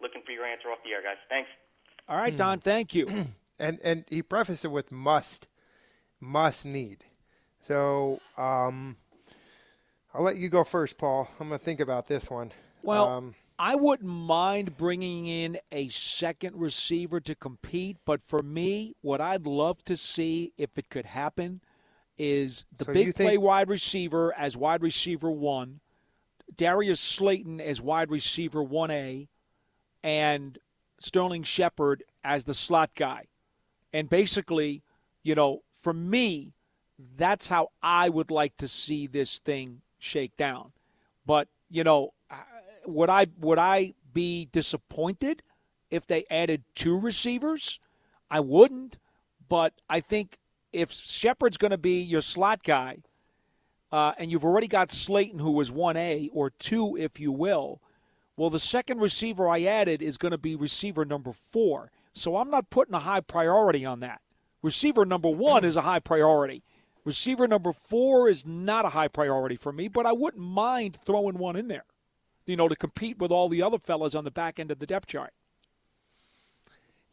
[0.00, 1.18] Looking for your answer off the air, guys.
[1.28, 1.50] Thanks.
[2.08, 2.60] All right, Don.
[2.60, 3.10] Thank you.
[3.58, 5.48] and and he prefaced it with must,
[6.20, 7.02] must need.
[7.58, 8.94] So um,
[10.14, 11.28] I'll let you go first, Paul.
[11.40, 12.52] I'm going to think about this one.
[12.84, 18.94] Well, um, I wouldn't mind bringing in a second receiver to compete, but for me,
[19.00, 21.62] what I'd love to see if it could happen
[22.18, 25.80] is the So big think- play wide receiver as wide receiver one,
[26.54, 29.28] Darius Slayton as wide receiver 1A,
[30.02, 30.58] and
[30.98, 33.26] Sterling Shepard as the slot guy.
[33.92, 34.82] And basically,
[35.22, 36.54] you know, for me,
[36.98, 40.72] that's how I would like to see this thing shake down.
[41.24, 42.12] But, you know,
[42.86, 45.42] would I would I be disappointed
[45.90, 47.78] if they added two receivers?
[48.30, 48.98] I wouldn't,
[49.48, 50.38] but I think
[50.72, 52.98] if Shepard's going to be your slot guy,
[53.92, 57.80] uh, and you've already got Slayton, who was 1A or 2, if you will,
[58.36, 61.90] well, the second receiver I added is going to be receiver number four.
[62.12, 64.20] So I'm not putting a high priority on that.
[64.62, 66.62] Receiver number one is a high priority.
[67.04, 71.38] Receiver number four is not a high priority for me, but I wouldn't mind throwing
[71.38, 71.84] one in there,
[72.46, 74.86] you know, to compete with all the other fellas on the back end of the
[74.86, 75.32] depth chart.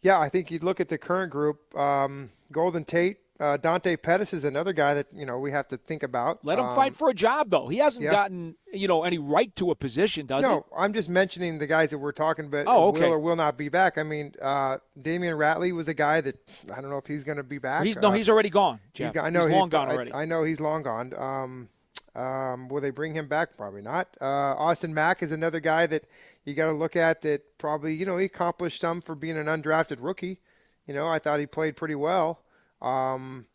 [0.02, 1.76] yeah, I think you'd look at the current group.
[1.78, 5.78] Um, Golden Tate, uh, Dante Pettis is another guy that you know we have to
[5.78, 6.44] think about.
[6.46, 7.68] Let him Um, fight for a job, though.
[7.70, 8.12] He hasn't yeah.
[8.12, 10.50] gotten, you know, any right to a position, does he?
[10.52, 12.66] No, I'm just mentioning the guys that we're talking about.
[12.68, 13.02] Oh, okay.
[13.06, 13.98] Will or will not be back.
[13.98, 16.36] I mean, uh, Damion Ratley was a guy that
[16.76, 17.84] I don't know if he's going to be back.
[17.84, 17.90] he?
[17.90, 18.80] He's no, Uh, he's already gone.
[18.94, 19.14] He's Jeff.
[19.14, 20.14] got- I know he's he- long gone I- already.
[20.14, 21.14] I, know he's long gone.
[21.18, 21.70] Um,
[22.16, 23.58] um, will they bring him back?
[23.58, 24.08] Probably not.
[24.22, 26.04] Uh, Austin Mack is another guy that
[26.46, 27.22] you got to look at.
[27.22, 30.40] That probably you know he accomplished some for being an undrafted rookie.
[30.88, 32.42] You know, I thought he played pretty well.
[32.82, 33.48] Um,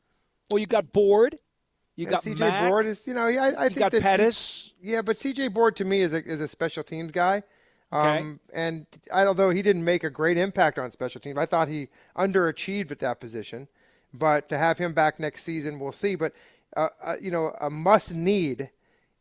[0.50, 1.38] well, you got Board.
[1.94, 2.68] You got CJ Mack.
[2.68, 4.74] Board is you know I, I you think got C- Pettis.
[4.80, 7.42] yeah, but CJ Board to me is a is a special teams guy.
[7.92, 8.18] Okay.
[8.18, 11.68] Um, and I, although he didn't make a great impact on special teams, I thought
[11.68, 13.68] he underachieved at that position.
[14.12, 16.14] But to have him back next season, we'll see.
[16.14, 16.32] But
[16.77, 18.71] uh, uh, you know, a must need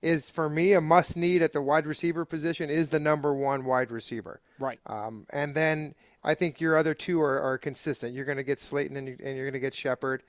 [0.02, 3.66] is for me a must need at the wide receiver position is the number one
[3.66, 4.41] wide receiver.
[4.60, 4.80] Right.
[4.86, 8.14] Um, and then I think your other two are, are consistent.
[8.14, 10.24] You're going to get Slayton and, you, and you're going to get Shepard.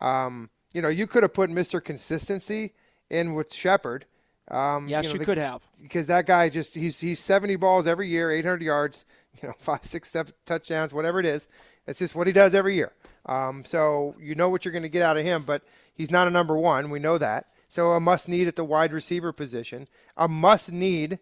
[0.00, 1.82] Um, you know, you could have put Mr.
[1.82, 2.72] Consistency
[3.10, 4.06] in with Shepard.
[4.48, 5.62] Um, yes, you, you, the- could have.
[5.80, 9.04] because that guy just he's he's 70 balls every year, 800 yards,
[9.42, 11.48] you know, five six, seven touchdowns, whatever it is.
[11.86, 12.92] It's just what he does every year.
[13.26, 15.62] Um, so you know what you're going to get out of him, but
[15.94, 16.90] he's not a number one.
[16.90, 17.46] We know that.
[17.68, 19.88] So a must need at the wide receiver position.
[20.16, 21.18] A must need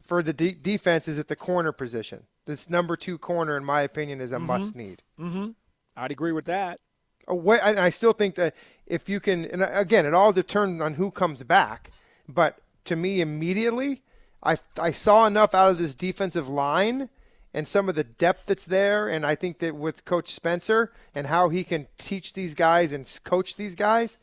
[0.00, 2.24] for the de- defense is at the corner position.
[2.46, 5.02] This number two corner, in my opinion, is a must need.
[5.18, 5.54] Mhm.
[5.96, 6.80] I'd agree with that.
[7.28, 8.54] Oh, and I still think that
[8.86, 11.90] if you can, and again, it all depends on who comes back.
[12.28, 14.02] But to me, immediately,
[14.42, 17.08] I I saw enough out of this defensive line
[17.54, 21.28] and some of the depth that's there, and I think that with Coach Spencer and
[21.28, 24.18] how he can teach these guys and coach these guys,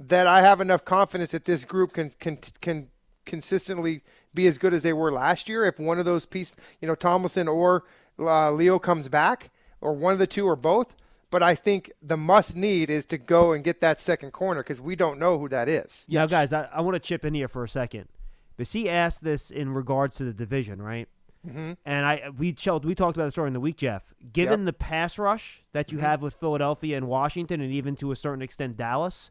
[0.00, 2.88] that I have enough confidence that this group can can can
[3.26, 4.00] consistently
[4.34, 5.66] be as good as they were last year.
[5.66, 7.84] If one of those pieces, you know, Tomlinson or
[8.18, 9.50] uh, Leo comes back,
[9.82, 10.96] or one of the two or both.
[11.30, 14.82] But I think the must need is to go and get that second corner because
[14.82, 16.04] we don't know who that is.
[16.06, 18.08] Yeah, guys, I, I want to chip in here for a second.
[18.54, 21.08] Because he asked this in regards to the division, right?
[21.46, 21.72] Mm-hmm.
[21.84, 24.14] And I we we talked about this during the week, Jeff.
[24.32, 24.66] Given Yep.
[24.66, 28.42] the pass rush that you have with Philadelphia and Washington, and even to a certain
[28.42, 29.30] extent Dallas,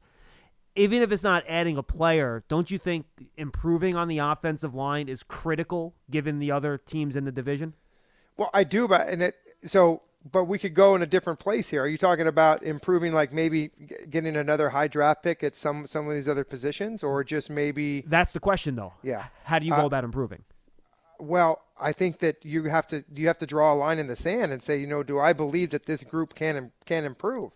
[0.76, 3.05] even if it's not adding a player, don't you think
[3.38, 7.76] improving on the offensive line is critical given the other teams in the division?
[8.38, 9.36] Well, I do, but and it
[9.66, 10.01] so.
[10.32, 11.82] But we could go in a different place here.
[11.82, 13.72] Are you talking about improving, like maybe
[14.07, 18.01] getting another high draft pick at some some of these other positions, or just maybe?
[18.05, 18.93] That's the question, though.
[19.01, 19.26] Yeah.
[19.45, 20.43] How do you go Uh, about improving?
[21.22, 24.15] Well, I think that you have to you have to draw a line in the
[24.15, 27.51] sand and say, you know, do I believe that this group can can improve?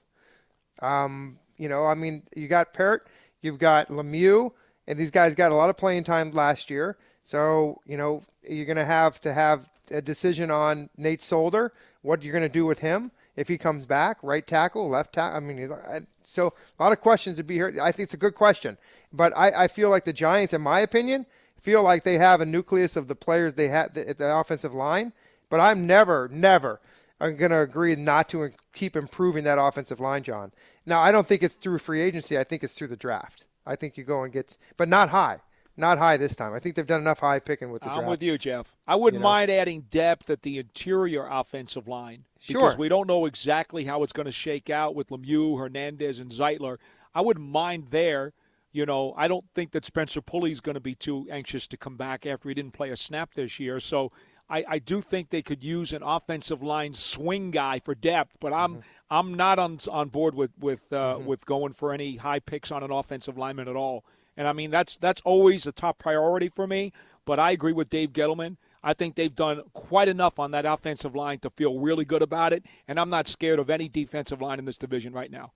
[0.81, 3.07] Um, you know, I mean, you got Peart,
[3.41, 4.51] you've got Lemieux,
[4.87, 6.97] and these guys got a lot of playing time last year.
[7.23, 12.23] So, you know, you're going to have to have a decision on Nate Solder, what
[12.23, 15.37] you're going to do with him if he comes back, right tackle, left tackle.
[15.37, 15.75] I mean,
[16.23, 17.75] so a lot of questions to be here.
[17.81, 18.77] I think it's a good question,
[19.11, 21.25] but I, I feel like the Giants, in my opinion,
[21.65, 25.11] feel like they have a nucleus of the players they had at the offensive line.
[25.49, 26.79] But I'm never, never
[27.19, 30.51] I'm going to agree not to keep improving that offensive line, John.
[30.85, 32.37] Now, I don't think it's through free agency.
[32.37, 33.45] I think it's through the draft.
[33.65, 35.39] I think you go and get, but not high.
[35.77, 36.53] Not high this time.
[36.53, 38.09] I think they've done enough high picking with the I'm draft.
[38.11, 38.75] with you, Jeff.
[38.87, 39.29] I wouldn't You know?
[39.29, 42.61] mind adding depth at the interior offensive line Sure.
[42.61, 46.31] because we don't know exactly how it's going to shake out with Lemieux, Hernandez, and
[46.31, 46.77] Zeitler.
[47.13, 48.33] I wouldn't mind there.
[48.75, 51.95] You know, I don't think that Spencer Pulley's going to be too anxious to come
[51.95, 53.79] back after he didn't play a snap this year.
[53.79, 54.11] So
[54.49, 58.51] I, I do think they could use an offensive line swing guy for depth, but
[58.51, 62.69] I'm I'm not on on board with with uh, with going for any high picks
[62.69, 64.03] on an offensive lineman at all.
[64.35, 66.91] And I mean that's that's always a top priority for me.
[67.23, 68.57] But I agree with Dave Gettleman.
[68.83, 72.51] I think they've done quite enough on that offensive line to feel really good about
[72.51, 75.53] it, and I'm not scared of any defensive line in this division right now.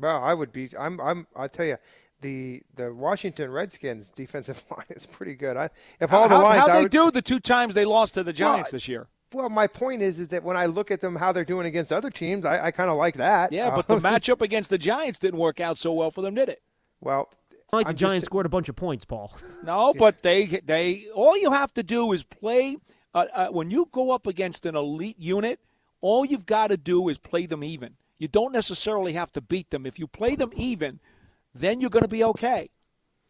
[0.00, 0.68] Well, I would be.
[0.78, 1.00] I'm.
[1.00, 1.26] I'm.
[1.36, 1.76] I'll tell you,
[2.20, 5.56] the the Washington Redskins defensive line is pretty good.
[5.56, 5.70] I
[6.00, 8.22] if all the how, lines, how'd they would- do the two times they lost to
[8.22, 9.08] the Giants Well, this year?
[9.32, 11.92] Well, my point is, is that when I look at them, how they're doing against
[11.92, 13.52] other teams, I, I kind of like that.
[13.52, 16.48] Yeah, but the matchup against the Giants didn't work out so well for them, did
[16.48, 16.62] it?
[17.00, 17.28] well,
[17.72, 19.32] Not like the I'm just- Giants scored a bunch of points, Paul.
[19.62, 22.76] No, but they they all you have to do is play.
[23.14, 25.60] Uh, uh, when you go up against an elite unit,
[26.00, 27.94] all you've got to do is play them even.
[28.20, 29.84] You don't necessarily have to beat them.
[29.86, 31.00] If you play them even,
[31.52, 32.70] then you're going to be okay.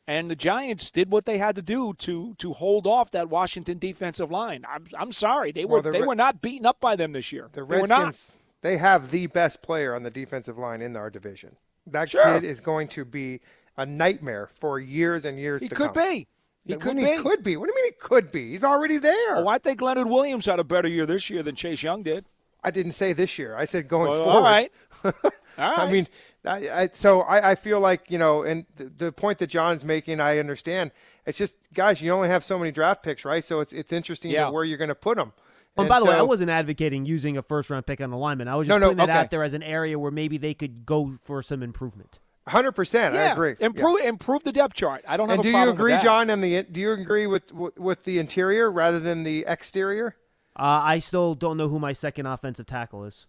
[0.07, 3.78] And the Giants did what they had to do to to hold off that Washington
[3.78, 4.64] defensive line.
[4.68, 7.12] I'm, I'm sorry, they were Well, the they Re- were not beaten up by them
[7.12, 7.49] this year.
[7.53, 7.76] the they.
[7.80, 11.57] Redskins, they have the best player on the defensive line in our division.
[11.86, 12.24] That Sure.
[12.24, 13.41] kid is going to be
[13.76, 16.05] a nightmare for years and years He to could come.
[16.09, 16.26] be.
[16.66, 17.05] He could be.
[17.05, 17.57] He could be.
[17.57, 18.51] What do you mean he could be?
[18.51, 19.36] He's already there.
[19.36, 22.24] Oh, I think Leonard Williams had a better year this year than Chase Young did.
[22.62, 23.56] I didn't say this year.
[23.56, 24.36] I said going Well, forward.
[24.38, 24.72] all right.
[25.04, 25.32] All right.
[25.78, 26.06] I mean,
[26.44, 29.84] I, I, so I, I feel like you know, and the, the point that John's
[29.84, 30.90] making, I understand.
[31.26, 33.44] It's just, guys, you only have so many draft picks, right?
[33.44, 34.48] So it's it's interesting Yeah.
[34.50, 35.32] where you're going to put them.
[35.76, 38.50] And by the way, I wasn't advocating using a first round pick on alignment.
[38.50, 39.18] I was just No, no, putting that okay.
[39.18, 42.18] out there as an area where maybe they could go for some improvement.
[42.44, 42.72] 100.
[42.72, 43.54] percent I yeah, agree.
[43.61, 43.66] Yeah.
[43.66, 45.04] Improve improve the depth chart.
[45.06, 46.02] I don't have And a do you problem with agree, that.
[46.02, 46.30] John?
[46.30, 50.16] And the do you agree with with- with the interior rather than the exterior?
[50.57, 53.26] Uh, I still don't know who my second offensive tackle is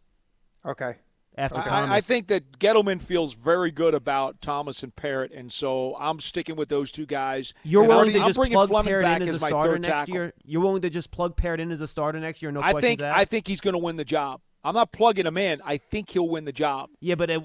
[0.65, 0.95] Okay.
[1.37, 1.89] after I, Thomas.
[1.91, 6.55] I think that Gettleman feels very good about Thomas and Peart, and so I'm sticking
[6.55, 7.53] with those two guys.
[7.63, 9.45] You're And willing I'm, to I'm just plug Fleming Peart back in as as a
[9.45, 10.13] my starter next tackle.
[10.13, 10.33] year.
[10.43, 12.51] You're willing to just plug Peart in as a starter next year?
[12.51, 13.17] No I think asked.
[13.19, 14.41] I think he's going to win the job.
[14.63, 15.61] I'm not plugging him in.
[15.65, 16.89] I think he'll win the job.
[16.99, 17.41] Yeah, but at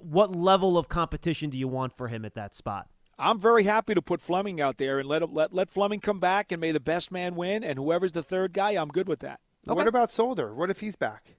[0.00, 2.88] what level of competition do you want for him at that spot?
[3.18, 6.52] I'm very happy to put Fleming out there and let let let Fleming come back
[6.52, 7.64] and may the best man win.
[7.64, 9.40] And whoever's the third guy, I'm good with that.
[9.64, 10.54] What about Solder?
[10.54, 11.34] What if he's back?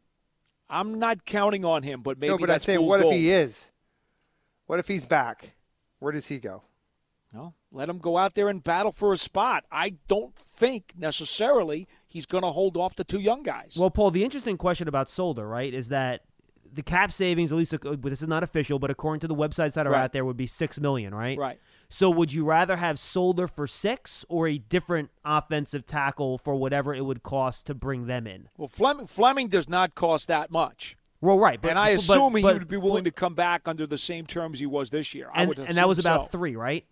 [0.70, 3.14] I'm not counting on him, but maybe no, but I'm that's saying, fool's what gold.
[3.14, 3.72] if he is?
[4.68, 5.54] What if he's back?
[5.98, 6.64] Where does he go?
[7.34, 9.64] No, let him go out there and battle for a spot.
[9.72, 13.78] I don't think necessarily he's going to hold off the two young guys.
[13.80, 16.22] Well, Paul, the interesting question about Solder, right, is that
[16.72, 19.74] the cap savings, at least uh, this is not official, but according to the websites
[19.74, 20.04] that are Right.
[20.04, 21.38] out there, would be six million, right?
[21.38, 21.60] right.
[21.92, 26.94] So, would you rather have Solder for six or a different offensive tackle for whatever
[26.94, 28.48] it would cost to bring them in?
[28.58, 30.96] Well, Fleming, Fleming does not cost that much.
[31.20, 33.88] Well, right, but and I but- assume he would be willing to come back under
[33.88, 35.30] the same terms he was this year.
[35.34, 36.38] I and, would and that was about so.
[36.38, 36.86] three, right?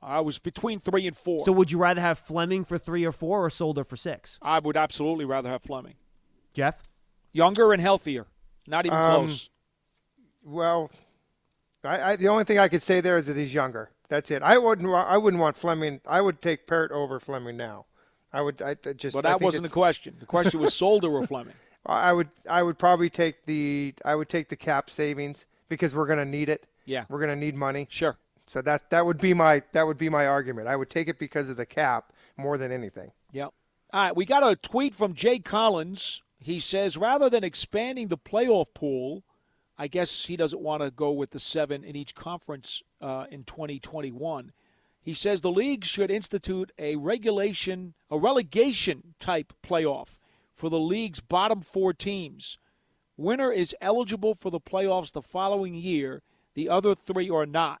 [0.00, 1.44] I was between three and four.
[1.44, 4.38] So, would you rather have Fleming for three or four, or Solder for six?
[4.40, 5.94] I would absolutely rather have Fleming.
[6.52, 6.80] Jeff,
[7.32, 8.26] Younger and healthier.
[8.68, 9.50] Not even Um, close.
[10.44, 10.90] Well,
[11.82, 13.90] I, I the only thing I could say there is that he's younger.
[14.14, 14.42] That's it.
[14.42, 14.88] I wouldn't.
[14.88, 16.00] I wouldn't want Fleming.
[16.06, 17.86] I would take Peart over Fleming now.
[18.32, 18.62] I would.
[18.62, 19.16] I, just.
[19.16, 20.14] But that wasn't the question.
[20.20, 21.54] The question was Solder or Fleming.
[21.84, 22.28] I would.
[22.48, 23.92] I would probably take the.
[24.04, 26.64] I would take the cap savings because we're going to need it.
[26.84, 27.06] Yeah.
[27.08, 27.88] We're going to need money.
[27.90, 28.16] Sure.
[28.46, 30.68] So that that would be my that would be my argument.
[30.68, 33.10] I would take it because of the cap more than anything.
[33.32, 33.52] Yep.
[33.92, 36.22] All right, we got a tweet from Jay Collins.
[36.38, 39.24] He says rather than expanding the playoff pool,
[39.76, 43.44] I guess he doesn't want to go with the seven in each conference uh, in
[43.44, 44.52] 2021.
[45.00, 50.16] He says the league should institute a regulation, a relegation type playoff
[50.52, 52.58] for the league's bottom four teams.
[53.16, 56.22] Winner is eligible for the playoffs the following year.
[56.54, 57.80] The other three are not.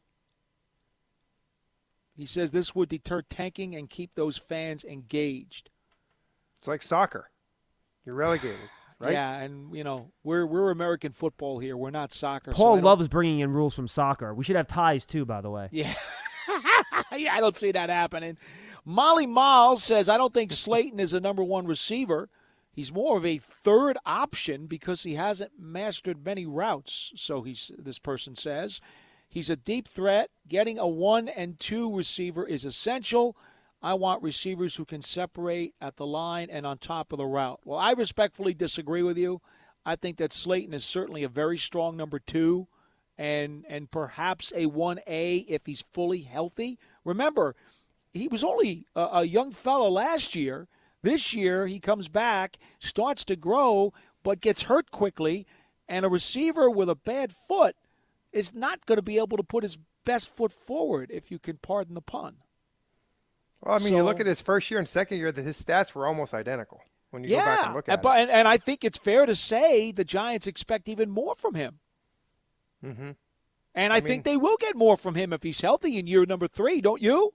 [2.16, 5.70] He says this would deter tanking and keep those fans engaged.
[6.58, 7.30] It's like soccer.
[8.04, 8.70] You're relegated,
[9.04, 9.12] right?
[9.12, 11.76] Yeah, and you know we're we're American football here.
[11.76, 12.52] We're not soccer.
[12.52, 14.34] Paul don't- loves bringing in rules from soccer.
[14.34, 15.68] We should have ties too, by the way.
[15.70, 15.94] Yeah,
[17.16, 18.38] yeah, I don't see that happening.
[18.84, 22.28] Molly Miles says I don't think Slayton is a number one receiver.
[22.72, 27.12] He's more of a third option because he hasn't mastered many routes.
[27.14, 28.80] So he's this person says
[29.28, 30.30] he's a deep threat.
[30.48, 33.36] Getting a one and two receiver is essential.
[33.84, 37.60] I want receivers who can separate at the line and on top of the route.
[37.64, 39.42] Well, I respectfully disagree with you.
[39.84, 42.66] I think that Slayton is certainly a very strong number two
[43.18, 46.78] and and perhaps a 1A if he's fully healthy.
[47.04, 47.54] Remember,
[48.14, 50.66] he was only a, a young fellow last year.
[51.02, 55.46] This year, he comes back, starts to grow, but gets hurt quickly,
[55.86, 57.76] and a receiver with a bad foot
[58.32, 59.76] is not going to be able to put his
[60.06, 62.36] best foot forward, if you can pardon the pun.
[63.64, 65.60] Well, I mean, So- you look at his first year and second year; that his
[65.62, 68.22] stats were almost identical when you go back and look and, at but- it.
[68.22, 71.78] and, and I think it's fair to say the Giants expect even more from him.
[72.84, 73.10] Mm-hmm.
[73.74, 76.26] And I, I think they will get more from him if he's healthy in year
[76.26, 77.32] number three, don't you?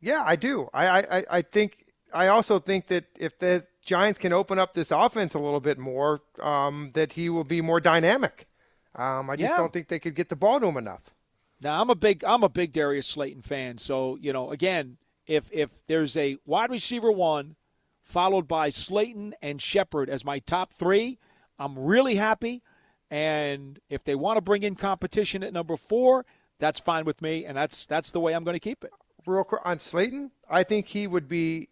[0.00, 0.68] Yeah, I do.
[0.74, 1.76] I, I, I- I think.
[2.14, 5.78] I also think that if the Giants can open up this offense a little bit
[5.78, 8.46] more, um, that he will be more dynamic.
[8.94, 9.56] Um, I just Yeah.
[9.56, 11.14] don't think they could get the ball to him enough.
[11.62, 13.78] Now I'm a big I'm a big Darius Slayton fan.
[13.78, 17.56] So you know, again, if if there's a wide receiver one,
[18.02, 21.18] followed by Slayton and Shepard as my top three,
[21.58, 22.62] I'm really happy.
[23.10, 26.24] And if they want to bring in competition at number four,
[26.58, 28.90] that's fine with me, and that's that's the way I'm going to keep it.
[29.26, 31.68] Real quick on Slayton, I think he would be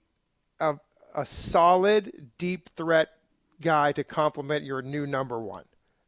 [0.60, 0.74] a,
[1.14, 3.08] a solid deep threat
[3.60, 5.64] guy to complement your new number one.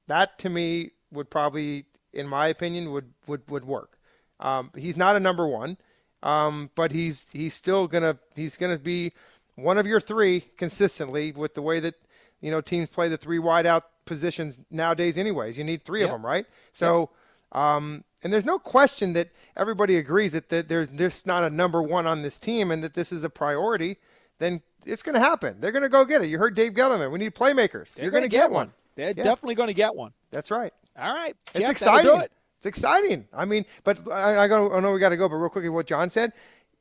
[0.07, 3.99] That to me would probably, in my opinion, would would would work.
[4.39, 5.79] Um, he's not a number one,
[6.23, 9.13] um, but he's he's still gonna he's gonna be
[9.57, 11.95] one of your three consistently with the way that
[12.41, 15.19] you know teams play the three wide out positions nowadays.
[15.19, 16.47] Anyways, you need three of them, right?
[16.73, 17.11] So.
[17.53, 21.83] Um, and there's no question that everybody agrees that, that there's there's not a number
[21.83, 23.99] one on this team and that this is a priority.
[24.39, 25.57] Then it's going to happen.
[25.61, 26.29] They're going to go get it.
[26.29, 27.11] You heard Dave Gettleman.
[27.11, 27.95] We need playmakers.
[27.95, 28.73] They're You're going to gonna get one.
[28.95, 29.25] They're Yeah.
[29.25, 30.13] definitely going to get one.
[30.31, 30.73] That's right.
[30.99, 32.29] All right, It's Jeff, that'll exciting.
[32.63, 33.27] It's exciting.
[33.33, 35.69] I mean, but I, I, go, I know we got to go, but real quickly,
[35.69, 36.33] what John said,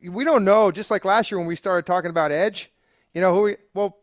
[0.08, 0.70] we don't know.
[0.70, 2.72] Just like last year when we started talking about Edge,
[3.16, 3.98] you know, who we, well,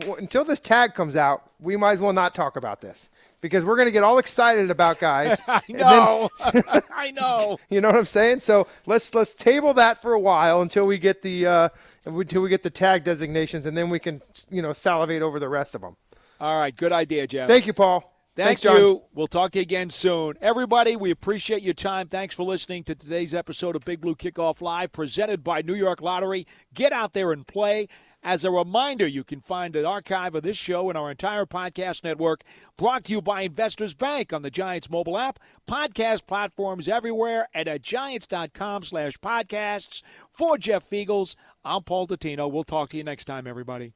[0.00, 3.08] w- until this tag comes out, we might as well not talk about this
[3.40, 5.40] because we're going to get all excited about guys.
[5.48, 6.28] I and then- know.
[6.94, 7.58] I know.
[7.70, 8.40] you know what I'm saying?
[8.40, 11.68] So let's let's table that for a while until we get the uh,
[12.04, 14.20] until we get the tag designations, and then we can
[14.50, 15.96] you know salivate over the rest of them.
[16.38, 17.48] All right, good idea, Jeff.
[17.48, 18.11] Thank you, Paul.
[18.34, 18.76] Thank Thanks, John.
[18.78, 19.02] you.
[19.12, 20.36] We'll talk to you again soon.
[20.40, 22.08] Everybody, we appreciate your time.
[22.08, 26.00] Thanks for listening to today's episode of Big Blue Kickoff Live, presented by New York
[26.00, 26.46] Lottery.
[26.72, 27.88] Get out there and play.
[28.22, 32.04] As a reminder, you can find an archive of this show and our entire podcast
[32.04, 32.42] network
[32.78, 37.68] brought to you by Investors Bank on the Giants mobile app, podcast platforms everywhere, and
[37.68, 40.02] at giants.com slash podcasts.
[40.30, 42.50] For Jeff Feagles, I'm Paul Dottino.
[42.50, 43.92] We'll talk to you next time, everybody.